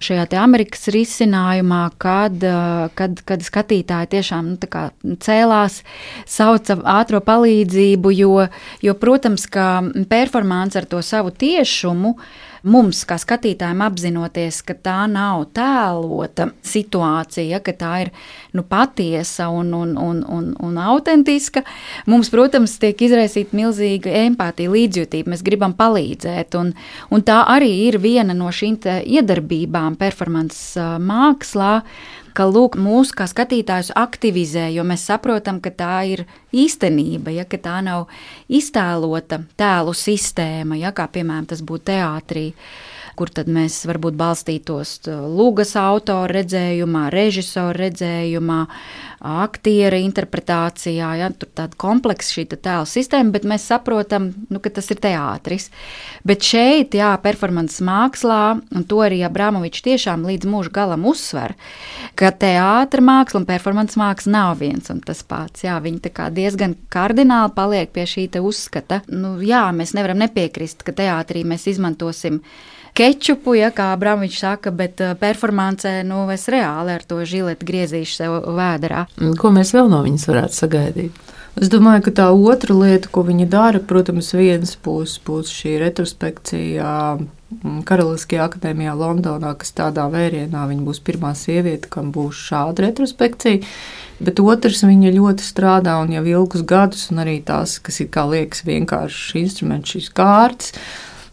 šajā 0.00 0.26
Amerikas 0.40 0.88
risinājumā, 0.94 1.82
kad, 2.00 2.40
eh, 2.40 2.88
kad, 2.96 3.20
kad 3.28 3.44
skatītāji 3.44 4.12
tiešām 4.16 4.54
nu, 4.54 5.16
cēlās, 5.20 5.82
sauca 6.24 6.80
ātrā 6.96 7.20
palīdzību, 7.26 8.16
jo, 8.16 8.48
jo, 8.80 8.96
protams, 8.96 9.44
ka 9.50 9.68
performance 10.08 10.78
ar 10.80 10.88
to 10.88 11.04
savu 11.04 11.34
tiešumu 11.34 12.16
mums, 12.62 13.02
kā 13.08 13.16
skatītājiem, 13.20 13.80
apzinoties, 13.84 14.60
ka 14.66 14.76
tā 14.76 14.98
nav 15.10 15.46
tēlota 15.56 16.50
situācija, 16.66 17.60
ka 17.64 17.74
tā 17.76 17.92
ir 18.04 18.12
nu, 18.56 18.64
patiesa 18.68 19.48
un, 19.54 19.72
un, 19.76 19.96
un, 20.00 20.22
un, 20.28 20.50
un 20.60 20.80
autentiska, 20.80 21.64
mums, 22.10 22.30
protams, 22.32 22.76
tiek 22.82 23.00
izraisīta 23.06 23.56
milzīga 23.56 24.12
empātija, 24.26 24.72
līdzjūtība. 24.74 25.34
Mēs 25.34 25.44
gribam 25.46 25.74
palīdzēt, 25.78 26.56
un, 26.60 26.74
un 27.10 27.26
tā 27.26 27.42
arī 27.50 27.72
ir 27.88 28.00
viena 28.02 28.36
no 28.36 28.52
šīm 28.52 28.78
iedarbībām 28.80 29.96
performances 29.98 30.76
mākslā 31.02 31.80
ka 32.34 32.46
lūk, 32.48 32.78
mūsu 32.80 33.16
kā 33.18 33.26
skatītājus 33.30 33.92
aktivizē, 33.98 34.68
jo 34.74 34.84
mēs 34.86 35.06
saprotam, 35.10 35.60
ka 35.62 35.72
tā 35.74 35.96
ir 36.08 36.24
īstenība, 36.52 37.34
ja 37.34 37.44
tā 37.44 37.80
nav 37.84 38.08
iztēlota 38.48 39.42
tēlu 39.60 39.94
sistēma, 39.96 40.78
ja 40.80 40.94
kā 40.96 41.08
piemēram 41.10 41.50
tas 41.50 41.62
būtu 41.66 41.92
teātrī 41.92 42.50
kur 43.18 43.30
tad 43.34 43.50
mēs 43.50 43.82
varbūt 43.88 44.18
balstītos 44.18 44.98
Lūgas 45.08 45.74
autora 45.80 46.40
redzējumā, 46.40 47.08
režisora 47.14 47.86
redzējumā, 47.86 48.60
aktiera 49.20 49.98
interpretācijā. 50.00 51.10
Ja, 51.20 51.28
tur 51.36 51.50
tāda 51.56 51.76
kompleksa 51.80 52.38
šī 52.38 52.46
tēla 52.54 52.86
sistēma, 52.88 53.34
bet 53.34 53.46
mēs 53.48 53.66
saprotam, 53.68 54.30
nu, 54.50 54.60
ka 54.62 54.72
tas 54.72 54.88
ir 54.92 55.00
teātris. 55.02 55.68
Bet 56.26 56.44
šeit, 56.46 56.96
jā, 56.96 57.12
performances 57.22 57.82
mākslā, 57.84 58.60
un 58.76 58.86
to 58.88 59.02
arī 59.04 59.20
Abramovičs 59.26 59.84
tiešām 59.86 60.24
līdz 60.28 60.48
mūža 60.50 60.74
galam 60.80 61.06
uzsver, 61.10 61.56
ka 62.18 62.32
teātris 62.32 63.04
māksla 63.04 63.42
un 63.42 63.48
performances 63.48 64.00
māksla 64.00 64.34
nav 64.34 64.58
viens 64.62 64.90
un 64.92 65.02
tas 65.04 65.22
pats. 65.26 65.64
Jā, 65.66 65.78
viņi 65.82 66.12
diezgan 66.36 66.76
kardināli 66.92 67.54
paliek 67.56 67.92
pie 67.92 68.06
šī 68.08 68.28
uzskata. 68.40 69.02
Nu, 69.12 69.36
jā, 69.44 69.66
mēs 69.76 69.94
nevaram 69.96 70.20
nepiekrist, 70.22 70.84
ka 70.86 70.94
teātrī 70.96 71.44
mēs 71.46 71.66
izmantosim 71.70 72.40
kečupu, 72.96 73.56
ja 73.58 73.70
kā 73.74 73.90
Brāmiņš 74.00 74.38
saka, 74.42 74.74
bet 74.74 75.02
uh, 75.04 75.16
performancē 75.18 76.00
nu, 76.06 76.22
es 76.34 76.48
reāli 76.52 76.96
ar 76.98 77.04
to 77.06 77.20
žiletu 77.24 77.68
griezīšu 77.68 78.22
sev 78.22 78.38
vēderā. 78.56 79.06
Ko 79.40 79.52
mēs 79.54 79.74
vēl 79.76 79.90
no 79.92 80.04
viņas 80.06 80.30
varētu 80.30 80.60
sagaidīt? 80.62 81.26
Es 81.58 81.68
domāju, 81.68 82.04
ka 82.06 82.12
tā 82.20 82.26
otra 82.30 82.76
lieta, 82.78 83.10
ko 83.10 83.24
viņa 83.26 83.46
dara, 83.50 83.80
protams, 83.82 84.30
viens 84.38 84.76
būs, 84.84 85.16
būs 85.26 85.50
šī 85.50 85.74
retrospekcija 85.82 86.92
mm, 87.18 87.80
Karaliskajā 87.88 88.46
akadēmijā 88.46 88.94
Londonā, 88.94 89.50
kas 89.58 89.74
tādā 89.74 90.06
vērienā 90.12 90.62
viņa 90.70 90.86
būs 90.86 91.02
pirmā 91.04 91.34
sieviete, 91.34 91.90
kam 91.90 92.14
būs 92.14 92.38
šāda 92.52 92.86
retrospekcija. 92.86 93.64
Bet 94.20 94.40
otrs, 94.40 94.84
viņa 94.86 95.12
ļoti 95.16 95.44
strādā 95.44 95.96
un 96.04 96.14
jau 96.14 96.22
ilgus 96.28 96.62
gadus, 96.62 97.08
un 97.10 97.24
arī 97.24 97.40
tās, 97.42 97.78
kas 97.82 97.98
ir 98.04 98.10
kā 98.14 98.28
liekas 98.30 98.62
vienkāršs 98.68 99.36
instruments, 99.42 99.96
šīs 99.96 100.10
kārtas 100.14 100.76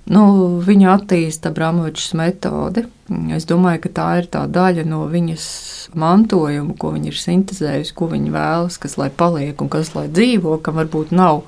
Nu, 0.07 0.23
viņa 0.63 0.91
attīsta 0.93 1.51
Brāmovičs 1.51 2.13
metodi. 2.15 2.85
Es 3.35 3.47
domāju, 3.47 3.81
ka 3.83 3.89
tā 3.97 4.07
ir 4.21 4.29
tā 4.31 4.45
daļa 4.47 4.85
no 4.87 5.01
viņas 5.11 5.47
mantojuma, 5.99 6.75
ko 6.79 6.93
viņa 6.95 7.11
ir 7.11 7.17
sintēzējusi, 7.19 7.95
ko 7.95 8.07
viņa 8.13 8.31
vēlas, 8.31 8.77
kas 8.79 8.95
lai 8.99 9.09
paliek 9.11 9.59
un 9.63 9.71
kas 9.71 9.91
lai 9.97 10.05
dzīvo, 10.07 10.57
kam 10.63 10.79
varbūt 10.79 11.11
nav, 11.15 11.43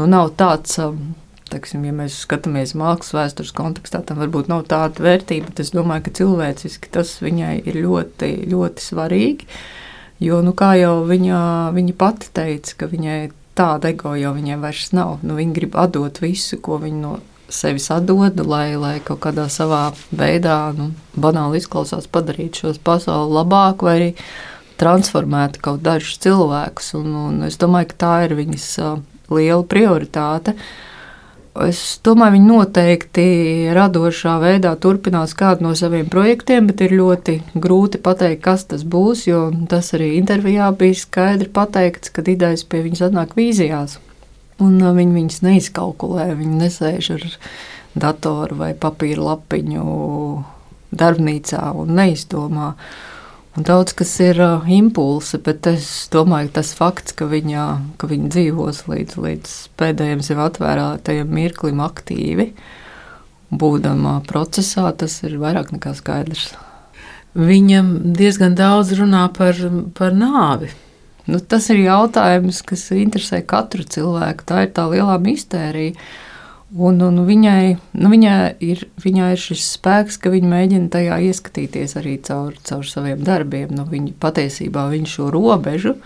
nu, 0.00 0.06
nav 0.08 0.32
tāds. 0.40 0.78
Um, 0.80 1.12
Teksim, 1.50 1.82
ja 1.82 1.90
mēs 1.90 2.14
skatāmies 2.28 2.76
mākslas 2.78 3.10
vēstures 3.10 3.48
kontekstā, 3.58 4.04
tam 4.06 4.20
varbūt 4.22 4.46
nav 4.46 4.60
tāda 4.70 5.02
vērtība, 5.02 5.50
es 5.58 5.72
domāju, 5.74 6.04
ka 6.06 6.12
cilvēciski 6.20 6.92
tas 6.94 7.16
viņai 7.18 7.56
ir 7.66 7.78
ļoti, 7.82 8.28
ļoti 8.52 8.84
svarīgi. 8.84 9.48
Jo, 10.22 10.38
nu, 10.46 10.52
kā 10.54 10.76
jau 10.78 11.00
viņa, 11.08 11.40
viņa 11.74 11.96
pati 11.98 12.30
teica, 12.38 12.76
ka 12.78 12.90
viņai 12.92 13.18
tāda 13.58 13.90
ego 13.90 14.14
jau 14.14 14.30
viņai 14.36 14.60
vairs 14.62 14.92
nav. 14.94 15.18
Nu, 15.26 15.34
viņa 15.40 15.56
grib 15.58 15.74
atdot 15.74 16.22
visu, 16.22 16.60
ko 16.62 16.78
viņa 16.78 17.02
no 17.02 17.16
sevis 17.50 17.90
atdodu, 17.92 18.46
lai, 18.46 18.74
lai 18.78 18.96
kaut 19.04 19.20
kādā 19.26 19.48
savā 19.52 19.90
veidā, 20.14 20.72
nu, 20.76 20.90
banāli 21.18 21.60
izklausās, 21.60 22.08
padarītu 22.10 22.64
šo 22.64 22.74
pasauli 22.84 23.36
labāku 23.40 23.88
vai 23.88 23.96
arī 23.98 24.10
transformētu 24.80 25.60
kaut 25.64 25.82
dažus 25.84 26.20
cilvēkus. 26.24 26.94
Un, 27.00 27.10
un 27.26 27.42
es 27.48 27.58
domāju, 27.60 27.90
ka 27.92 28.00
tā 28.04 28.14
ir 28.28 28.36
viņas 28.38 28.68
liela 29.30 29.66
prioritāte. 29.66 30.56
Es 31.66 31.98
domāju, 32.06 32.36
viņi 32.36 32.46
noteikti 32.46 33.24
radošā 33.74 34.36
veidā 34.40 34.70
turpinās 34.80 35.34
kādu 35.36 35.66
no 35.66 35.72
saviem 35.76 36.06
projektiem, 36.08 36.68
bet 36.70 36.84
ir 36.86 36.94
ļoti 36.94 37.40
grūti 37.58 37.98
pateikt, 38.00 38.44
kas 38.44 38.68
tas 38.70 38.86
būs. 38.86 39.26
Jo 39.26 39.48
tas 39.68 39.90
arī 39.98 40.14
intervijā 40.20 40.70
bija 40.78 41.00
skaidri 41.02 41.50
pateikts, 41.50 42.14
ka 42.14 42.22
idejas 42.22 42.62
pie 42.64 42.84
viņas 42.86 43.10
atnāk 43.10 43.34
vīzijās. 43.36 43.98
Un 44.60 44.80
uh, 44.82 44.94
viņi 44.96 45.16
viņus 45.16 45.42
neizkalkulē. 45.46 46.30
Viņi 46.38 46.64
nesēž 46.64 47.12
ar 47.16 47.28
datoru 47.98 48.60
vai 48.60 48.72
papīra 48.78 49.32
lapiņu 49.32 49.84
darbnīcā 50.90 51.62
un 51.80 51.94
neizdomā. 51.98 52.74
Un 53.58 53.66
daudz 53.66 53.94
kas 53.98 54.12
ir 54.22 54.38
uh, 54.44 54.66
impulsi, 54.70 55.40
bet 55.42 55.66
es 55.66 55.88
domāju, 56.12 56.52
ka 56.52 56.60
tas 56.60 56.72
fakts, 56.78 57.16
ka 57.18 57.26
viņa, 57.30 57.66
ka 57.98 58.10
viņa 58.10 58.30
dzīvos 58.30 58.84
līdz, 58.90 59.16
līdz 59.24 59.54
pēdējiem 59.80 60.22
sev 60.22 60.42
atvērtajam 60.44 61.32
mirklim 61.34 61.82
aktīvi, 61.82 62.52
būdama 63.50 64.20
procesā, 64.28 64.86
tas 64.94 65.18
ir 65.26 65.40
vairāk 65.42 65.74
nekā 65.74 65.96
skaidrs. 65.98 66.52
Viņam 67.34 68.14
diezgan 68.18 68.54
daudz 68.58 68.94
runā 68.98 69.26
par, 69.34 69.58
par 69.98 70.14
nāvi. 70.14 70.70
Nu, 71.28 71.40
tas 71.40 71.68
ir 71.72 71.82
jautājums, 71.82 72.62
kas 72.66 72.88
interesē 72.96 73.42
katru 73.46 73.84
cilvēku. 73.84 74.46
Tā 74.48 74.64
ir 74.66 74.74
tā 74.76 74.86
lielā 74.90 75.18
mistērija. 75.22 75.98
Un, 76.70 77.00
un 77.02 77.24
viņai, 77.26 77.74
nu, 77.98 78.10
viņai, 78.12 78.38
ir, 78.62 78.84
viņai 79.02 79.32
ir 79.34 79.40
šis 79.42 79.66
spēks, 79.74 80.20
ka 80.22 80.30
viņa 80.30 80.50
mēģina 80.52 80.90
tajā 80.94 81.18
ieskatīties 81.26 81.96
arī 81.98 82.14
caur, 82.22 82.54
caur 82.62 82.86
saviem 82.86 83.24
darbiem. 83.26 83.72
Nu, 83.74 83.84
viņa 83.90 84.14
patiesībā 84.22 84.86
viņa 84.92 85.14
šo 85.16 85.30
robežu 85.34 85.98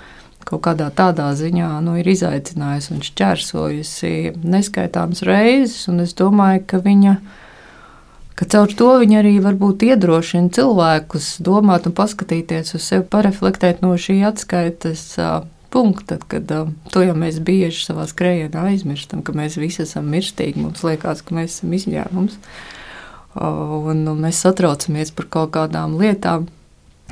kaut 0.44 0.60
kādā 0.66 0.90
tādā 0.92 1.30
ziņā 1.32 1.70
nu, 1.80 1.94
ir 1.96 2.08
izaicinājusi 2.12 2.90
un 2.92 3.04
šķērsojusi 3.04 4.10
neskaitāmas 4.44 5.24
reizes. 5.24 5.86
Es 6.04 6.12
domāju, 6.16 6.64
ka 6.68 6.80
viņa 6.84 7.14
viņa 7.16 7.43
ka 8.38 8.46
caur 8.50 8.72
to 8.74 8.90
viņi 9.02 9.18
arī 9.20 9.34
varbūt 9.42 9.84
iedrošina 9.86 10.52
cilvēkus 10.54 11.36
domāt 11.44 11.88
un 11.88 11.96
paskatīties 11.96 12.74
uz 12.76 12.86
sevi, 12.86 13.06
pareflektēt 13.10 13.82
no 13.84 13.94
šī 13.98 14.20
atskaites 14.28 15.04
punkta, 15.74 16.20
kad 16.30 16.50
to 16.94 17.02
jau 17.02 17.14
mēs 17.18 17.40
bieži 17.42 17.82
savā 17.82 18.06
skrējienā 18.10 18.68
aizmirstam, 18.70 19.24
ka 19.26 19.34
mēs 19.34 19.58
visi 19.58 19.82
esam 19.82 20.06
mirstīgi, 20.12 20.62
mums 20.62 20.84
liekas, 20.86 21.24
ka 21.26 21.34
mēs 21.34 21.58
esam 21.58 21.74
izņēmums. 21.74 22.38
Un, 23.34 24.04
un 24.06 24.20
mēs 24.22 24.44
satraucamies 24.44 25.10
par 25.16 25.26
kaut 25.34 25.56
kādām 25.56 25.96
lietām, 25.98 26.46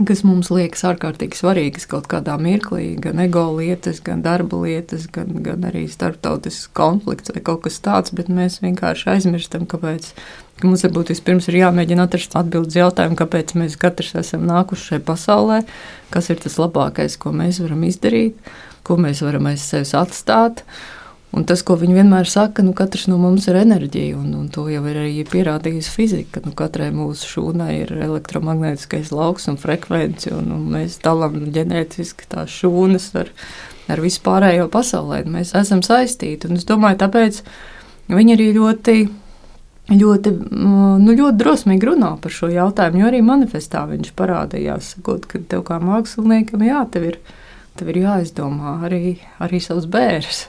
kas 0.07 0.23
mums 0.25 0.49
liekas 0.55 0.85
ārkārtīgi 0.89 1.37
svarīgas 1.37 1.89
kaut 1.91 2.07
kādā 2.11 2.37
mirklī, 2.41 2.93
gan 3.03 3.21
ego 3.25 3.45
lietas, 3.59 3.99
gan 4.05 4.23
darba 4.25 4.63
lietas, 4.63 5.09
gan, 5.13 5.35
gan 5.45 5.67
arī 5.69 5.85
starptautisks 5.91 6.71
konflikts 6.77 7.35
vai 7.35 7.43
kaut 7.45 7.67
kas 7.67 7.83
tāds, 7.85 8.15
bet 8.17 8.31
mēs 8.33 8.63
vienkārši 8.65 9.11
aizmirstam, 9.17 9.67
kāpēc. 9.69 10.13
Ka 10.63 10.69
mums 10.71 10.85
varbūt 10.87 11.09
vispirms 11.11 11.49
ir 11.51 11.57
jāmēģina 11.59 12.05
atrast 12.07 12.37
atbildes 12.39 12.77
jautājumu, 12.79 13.17
kāpēc 13.19 13.57
mēs 13.59 13.75
katrs 13.83 14.13
esam 14.21 14.45
nākuši 14.47 14.93
šajā 14.93 15.03
pasaulē, 15.09 15.57
kas 16.15 16.29
ir 16.31 16.39
tas 16.39 16.55
labākais, 16.61 17.17
ko 17.19 17.33
mēs 17.35 17.59
varam 17.59 17.81
izdarīt, 17.89 18.37
ko 18.87 18.95
mēs 19.03 19.25
varam 19.27 19.49
aiz 19.51 19.65
sevis 19.67 19.91
atstāt. 19.99 20.63
Un 21.35 21.49
tas, 21.49 21.65
ko 21.67 21.75
viņi 21.81 21.97
vienmēr 21.97 22.31
saka, 22.31 22.63
nu, 22.63 22.77
katrs 22.79 23.09
no 23.11 23.17
mums 23.19 23.49
ir 23.51 23.59
enerģija, 23.59 24.15
un, 24.21 24.29
un 24.39 24.45
to 24.55 24.69
jau 24.71 24.85
ir 24.87 25.01
arī 25.01 25.25
pierādījusi 25.27 25.95
fizika. 25.97 26.43
Nu, 26.45 26.53
katrai 26.55 26.93
mūsu 26.95 27.27
šūnai 27.27 27.71
ir 27.81 27.91
elektromagnētiskais 28.07 29.11
lauks 29.11 29.49
un 29.51 29.59
frekvence, 29.59 30.31
un, 30.37 30.53
un 30.55 30.69
mēs 30.77 31.01
dalām 31.03 31.41
ģenētiski 31.57 32.29
tās 32.37 32.55
šūnas 32.61 33.09
ar, 33.19 33.33
ar 33.91 34.05
vispārējo 34.05 34.69
pasaulē. 34.71 35.25
Mēs 35.27 35.57
esam 35.59 35.83
saistīti, 35.83 36.47
un 36.47 36.63
es 36.63 36.69
domāju, 36.71 37.01
tāpēc 37.03 37.43
viņi 38.15 38.37
arī 38.39 38.49
ļoti. 38.61 38.97
Ļoti, 39.91 40.31
nu, 40.55 41.11
ļoti 41.11 41.37
drosmīgi 41.41 41.89
runā 41.89 42.13
par 42.23 42.33
šo 42.33 42.49
jautājumu, 42.53 43.01
jo 43.03 43.09
arī 43.11 43.19
manifestā 43.27 43.83
viņš 43.91 44.13
parādījās, 44.17 44.93
sakot, 44.95 45.27
ka 45.29 45.41
tev 45.51 45.65
kā 45.67 45.81
māksliniekam, 45.83 46.63
jā, 46.65 46.85
tev 46.95 47.09
ir, 47.11 47.19
tev 47.81 47.91
ir 47.91 47.99
jāizdomā 48.05 48.77
arī, 48.87 49.17
arī 49.43 49.59
savs 49.61 49.89
bērns. 49.91 50.45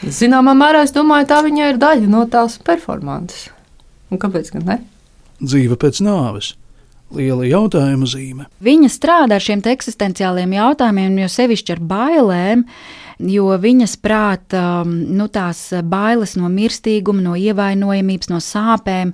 Zināmā 0.00 0.56
mērā 0.56 0.82
es 0.86 0.94
domāju, 0.96 1.28
tā 1.30 1.42
viņa 1.46 1.70
ir 1.70 1.80
daļa 1.80 2.10
no 2.10 2.24
tās 2.32 2.58
performances. 2.64 3.50
Un 4.10 4.18
kāpēc 4.18 4.50
gan 4.56 4.66
ne? 4.66 4.78
Dzīve 5.40 5.78
pēc 5.80 6.02
nāves. 6.04 6.54
Liela 7.14 7.46
jautājuma 7.48 8.06
zīme. 8.06 8.46
Viņa 8.62 8.90
strādā 8.92 9.38
ar 9.38 9.44
šiem 9.44 9.62
eksistenciāliem 9.66 10.52
jautājumiem, 10.54 11.16
jo 11.24 11.30
sevišķi 11.30 11.74
ar 11.74 11.80
bailēm, 11.92 12.64
jo 13.28 13.50
viņas 13.60 13.96
prāta 14.00 14.82
nu, 14.86 15.26
tās 15.32 15.68
bailes 15.84 16.36
no 16.40 16.48
mirstīguma, 16.52 17.22
no 17.24 17.36
ievainojamības, 17.36 18.30
no 18.32 18.40
sāpēm, 18.44 19.12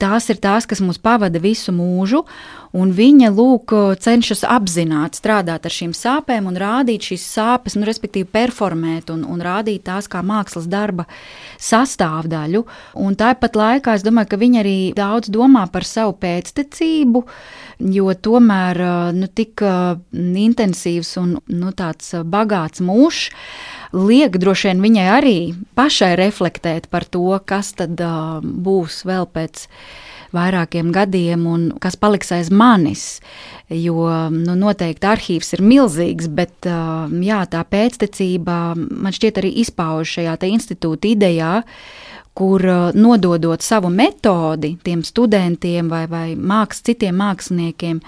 tās 0.00 0.28
ir 0.32 0.40
tās, 0.42 0.68
kas 0.68 0.82
mūs 0.84 1.00
pavada 1.02 1.42
visu 1.42 1.74
mūžu. 1.76 2.24
Un 2.72 2.88
viņa 2.96 3.28
lūk, 3.36 3.74
cenšas 4.00 4.46
apzināti 4.48 5.20
strādāt 5.20 5.66
ar 5.68 5.74
šīm 5.74 5.90
sāpēm 5.92 6.46
un 6.48 6.56
rādīt 6.56 7.10
šīs 7.10 7.26
sāpes, 7.34 7.76
nu, 7.76 7.84
respektīvi, 7.84 8.30
performēt 8.32 9.12
un, 9.12 9.26
un 9.28 9.44
rādīt 9.44 9.84
tās 9.90 10.08
kā 10.08 10.22
mākslas 10.24 10.70
darba 10.72 11.04
sastāvdaļu. 11.60 12.64
Un 13.04 13.18
tāpat 13.20 13.58
laikā 13.60 13.98
es 13.98 14.06
domāju, 14.06 14.30
ka 14.32 14.40
viņa 14.40 14.62
arī 14.64 14.78
daudz 14.96 15.28
domā 15.32 15.66
par 15.68 15.84
savu 15.84 16.16
pēctecību, 16.24 17.26
jo 17.90 18.12
tomēr 18.14 18.78
nu, 19.16 19.26
tik 19.26 19.62
intensīvs 20.12 21.16
un 21.22 21.36
nu, 21.50 21.72
tāds 21.76 22.14
bagāts 22.22 22.82
mūžs 22.84 23.28
liek 23.92 24.38
droši 24.40 24.70
vien 24.70 24.84
viņai 24.84 25.08
arī 25.16 25.36
pašai 25.76 26.14
reflektēt 26.20 26.88
par 26.92 27.04
to, 27.04 27.26
kas 27.44 27.74
tad 27.76 28.00
uh, 28.00 28.40
būs 28.40 29.02
vēl 29.08 29.28
pēc 29.32 29.66
vairākiem 30.32 30.92
gadiem 30.92 31.44
un 31.48 31.64
kas 31.80 31.96
paliks 32.00 32.32
aiz 32.32 32.48
manis. 32.48 33.20
Jo 33.68 34.08
nu, 34.32 34.56
noteikti 34.58 35.08
arhīvs 35.08 35.52
ir 35.56 35.64
milzīgs, 35.64 36.28
bet 36.32 36.64
jā, 36.64 37.40
tā 37.52 37.62
pēctecība 37.68 38.56
man 38.76 39.12
šķiet 39.12 39.42
arī 39.42 39.52
izpauž 39.64 40.16
šajā 40.18 40.38
institūta 40.48 41.12
idejā 41.12 41.52
kur 42.34 42.64
nododot 42.96 43.62
savu 43.62 43.90
metodi 43.92 44.76
tiem 44.84 45.02
studentiem 45.04 45.90
vai, 45.92 46.06
vai 46.08 46.28
māks, 46.36 46.80
citiem 46.86 47.18
māksliniekiem, 47.20 48.00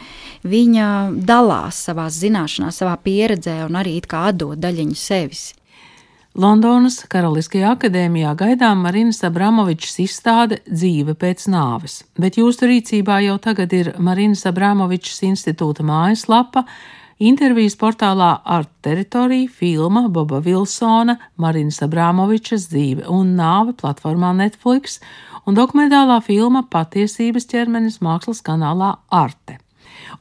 viņa 0.49 0.87
dalās 1.29 1.83
savā 1.89 2.09
zināšanās, 2.09 2.81
savā 2.81 2.97
pieredzē 3.05 3.61
un 3.66 3.77
arī 3.81 3.99
atdod 4.05 4.59
daļiņu 4.62 4.97
sevis. 4.97 5.53
Londonas 6.35 6.97
Karaliskajā 7.07 7.77
akadēmijā 7.77 8.33
gaidām 8.35 8.81
Marinas 8.83 9.20
Abramovičs 9.22 10.01
izstāde 10.03 10.59
Dzīve 10.66 11.14
pēc 11.14 11.45
nāves, 11.47 12.01
bet 12.18 12.41
jūsu 12.41 12.66
rīcībā 12.72 13.20
jau 13.22 13.37
tagad 13.39 13.70
ir 13.77 13.93
Marinas 14.03 14.43
Abramovičs 14.51 15.22
institūta 15.29 15.87
mājaslapa, 15.87 16.64
intervijas 17.19 17.77
portālā 17.81 18.31
Art 18.45 18.71
Territory, 18.83 19.47
filma 19.49 20.09
Boba 20.09 20.41
Vilsona, 20.45 21.19
Marinas 21.37 21.83
Abramovičas 21.85 22.69
dzīve 22.73 23.09
un 23.11 23.37
nāve 23.39 23.75
platformā 23.79 24.35
Netflix 24.37 25.01
un 25.47 25.59
dokumentālā 25.59 26.21
filma 26.25 26.65
Patiesības 26.71 27.47
ķermenis 27.51 28.01
mākslas 28.05 28.43
kanālā 28.45 28.97
Arte. 29.11 29.61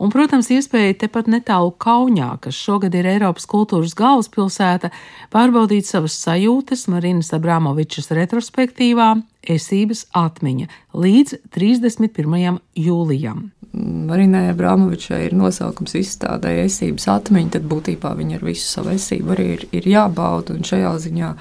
Un, 0.02 0.10
protams, 0.14 0.50
iespēja 0.54 0.96
tepat 1.04 1.28
netālu 1.30 1.74
Kaunijā, 1.82 2.32
kas 2.42 2.58
šogad 2.58 2.96
ir 2.98 3.08
Eiropas 3.10 3.46
kultūras 3.50 3.96
galvaspilsēta, 3.98 4.92
pārbaudīt 5.34 5.90
savas 5.90 6.18
sajūtas 6.24 6.88
Marinas 6.92 7.34
Abramovičas 7.36 8.12
retrospektīvā 8.16 9.14
Esības 9.56 10.08
atmiņa 10.18 10.70
līdz 10.98 11.38
31. 11.54 12.62
jūlijam. 12.80 13.52
Marinai 13.74 14.52
Abramovičai 14.52 15.24
ir 15.26 15.34
nosaukums 15.34 15.96
izstādē 15.98 16.52
esības 16.62 17.08
atmiņa, 17.10 17.56
tad 17.56 17.68
būtībā 17.72 18.12
viņa 18.20 18.38
ar 18.38 18.46
visu 18.46 18.68
savu 18.70 18.94
esību 18.94 19.34
arī 19.34 19.46
ir, 19.56 19.68
ir 19.74 19.88
jābauda. 19.90 20.54
Un 20.54 20.68
šajā 20.68 20.92
ziņā, 21.08 21.34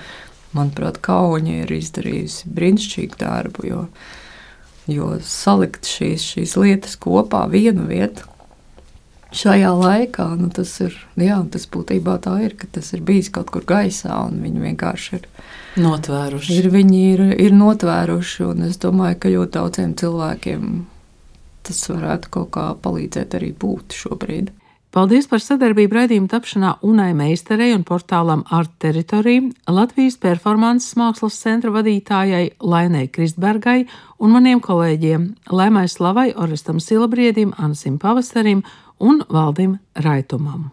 manuprāt, 0.57 1.03
Kaunija 1.05 1.67
ir 1.67 1.75
izdarījusi 1.77 2.53
brīnišķīgu 2.57 3.21
darbu, 3.21 3.67
jo, 3.69 3.83
jo 4.89 5.11
salikt 5.29 5.91
šīs, 5.91 6.25
šīs 6.35 6.57
lietas 6.57 6.97
kopā 6.97 7.45
vienu 7.53 7.85
vietu, 7.91 8.25
šajā 9.37 9.75
laikā, 9.77 10.31
nu, 10.41 10.49
tas 10.57 10.73
ir, 10.85 10.97
jā, 11.21 11.37
tas 11.53 11.69
būtībā 11.69 12.17
tā 12.25 12.39
ir, 12.47 12.57
ka 12.57 12.71
tas 12.79 12.95
ir 12.97 13.05
bijis 13.05 13.29
kaut 13.33 13.53
kur 13.53 13.67
gaisā, 13.69 14.23
un 14.29 14.41
viņi 14.45 14.65
vienkārši 14.71 15.19
ir 15.19 15.29
notvēruši. 15.85 16.57
Ir, 16.57 16.71
viņi 16.73 17.05
ir, 17.13 17.27
ir 17.49 17.57
notvēruši, 17.61 18.49
un 18.49 18.69
es 18.71 18.81
domāju, 18.81 19.21
ka 19.21 19.37
ļoti 19.37 19.57
daudziem 19.59 19.95
cilvēkiem 20.01 20.73
tas 21.67 21.85
varētu 21.91 22.33
kaut 22.35 22.51
kā 22.57 22.67
palīdzēt 22.83 23.39
arī 23.39 23.53
būt 23.59 23.97
šobrīd. 23.97 24.51
Paldies 24.93 25.25
par 25.25 25.41
sadarbību 25.41 25.97
raidījuma 25.97 26.29
tapšanā 26.29 26.71
Unai 26.85 27.15
Meistarei 27.17 27.71
un 27.73 27.81
portālam 27.89 28.43
Art 28.53 28.75
Territory, 28.83 29.39
Latvijas 29.65 30.19
performances 30.21 30.99
mākslas 31.01 31.39
centra 31.41 31.73
vadītājai 31.73 32.51
Lainai 32.61 33.07
Kristbergai 33.09 33.87
un 34.21 34.37
maniem 34.37 34.61
kolēģiem 34.61 35.25
Laimai 35.49 35.87
Slavai, 35.89 36.29
Orestam 36.37 36.77
Silabriedim, 36.77 37.57
Ansim 37.57 37.97
Pavasarim 37.97 38.61
un 39.01 39.25
Valdim 39.33 39.79
Raitumam. 39.97 40.69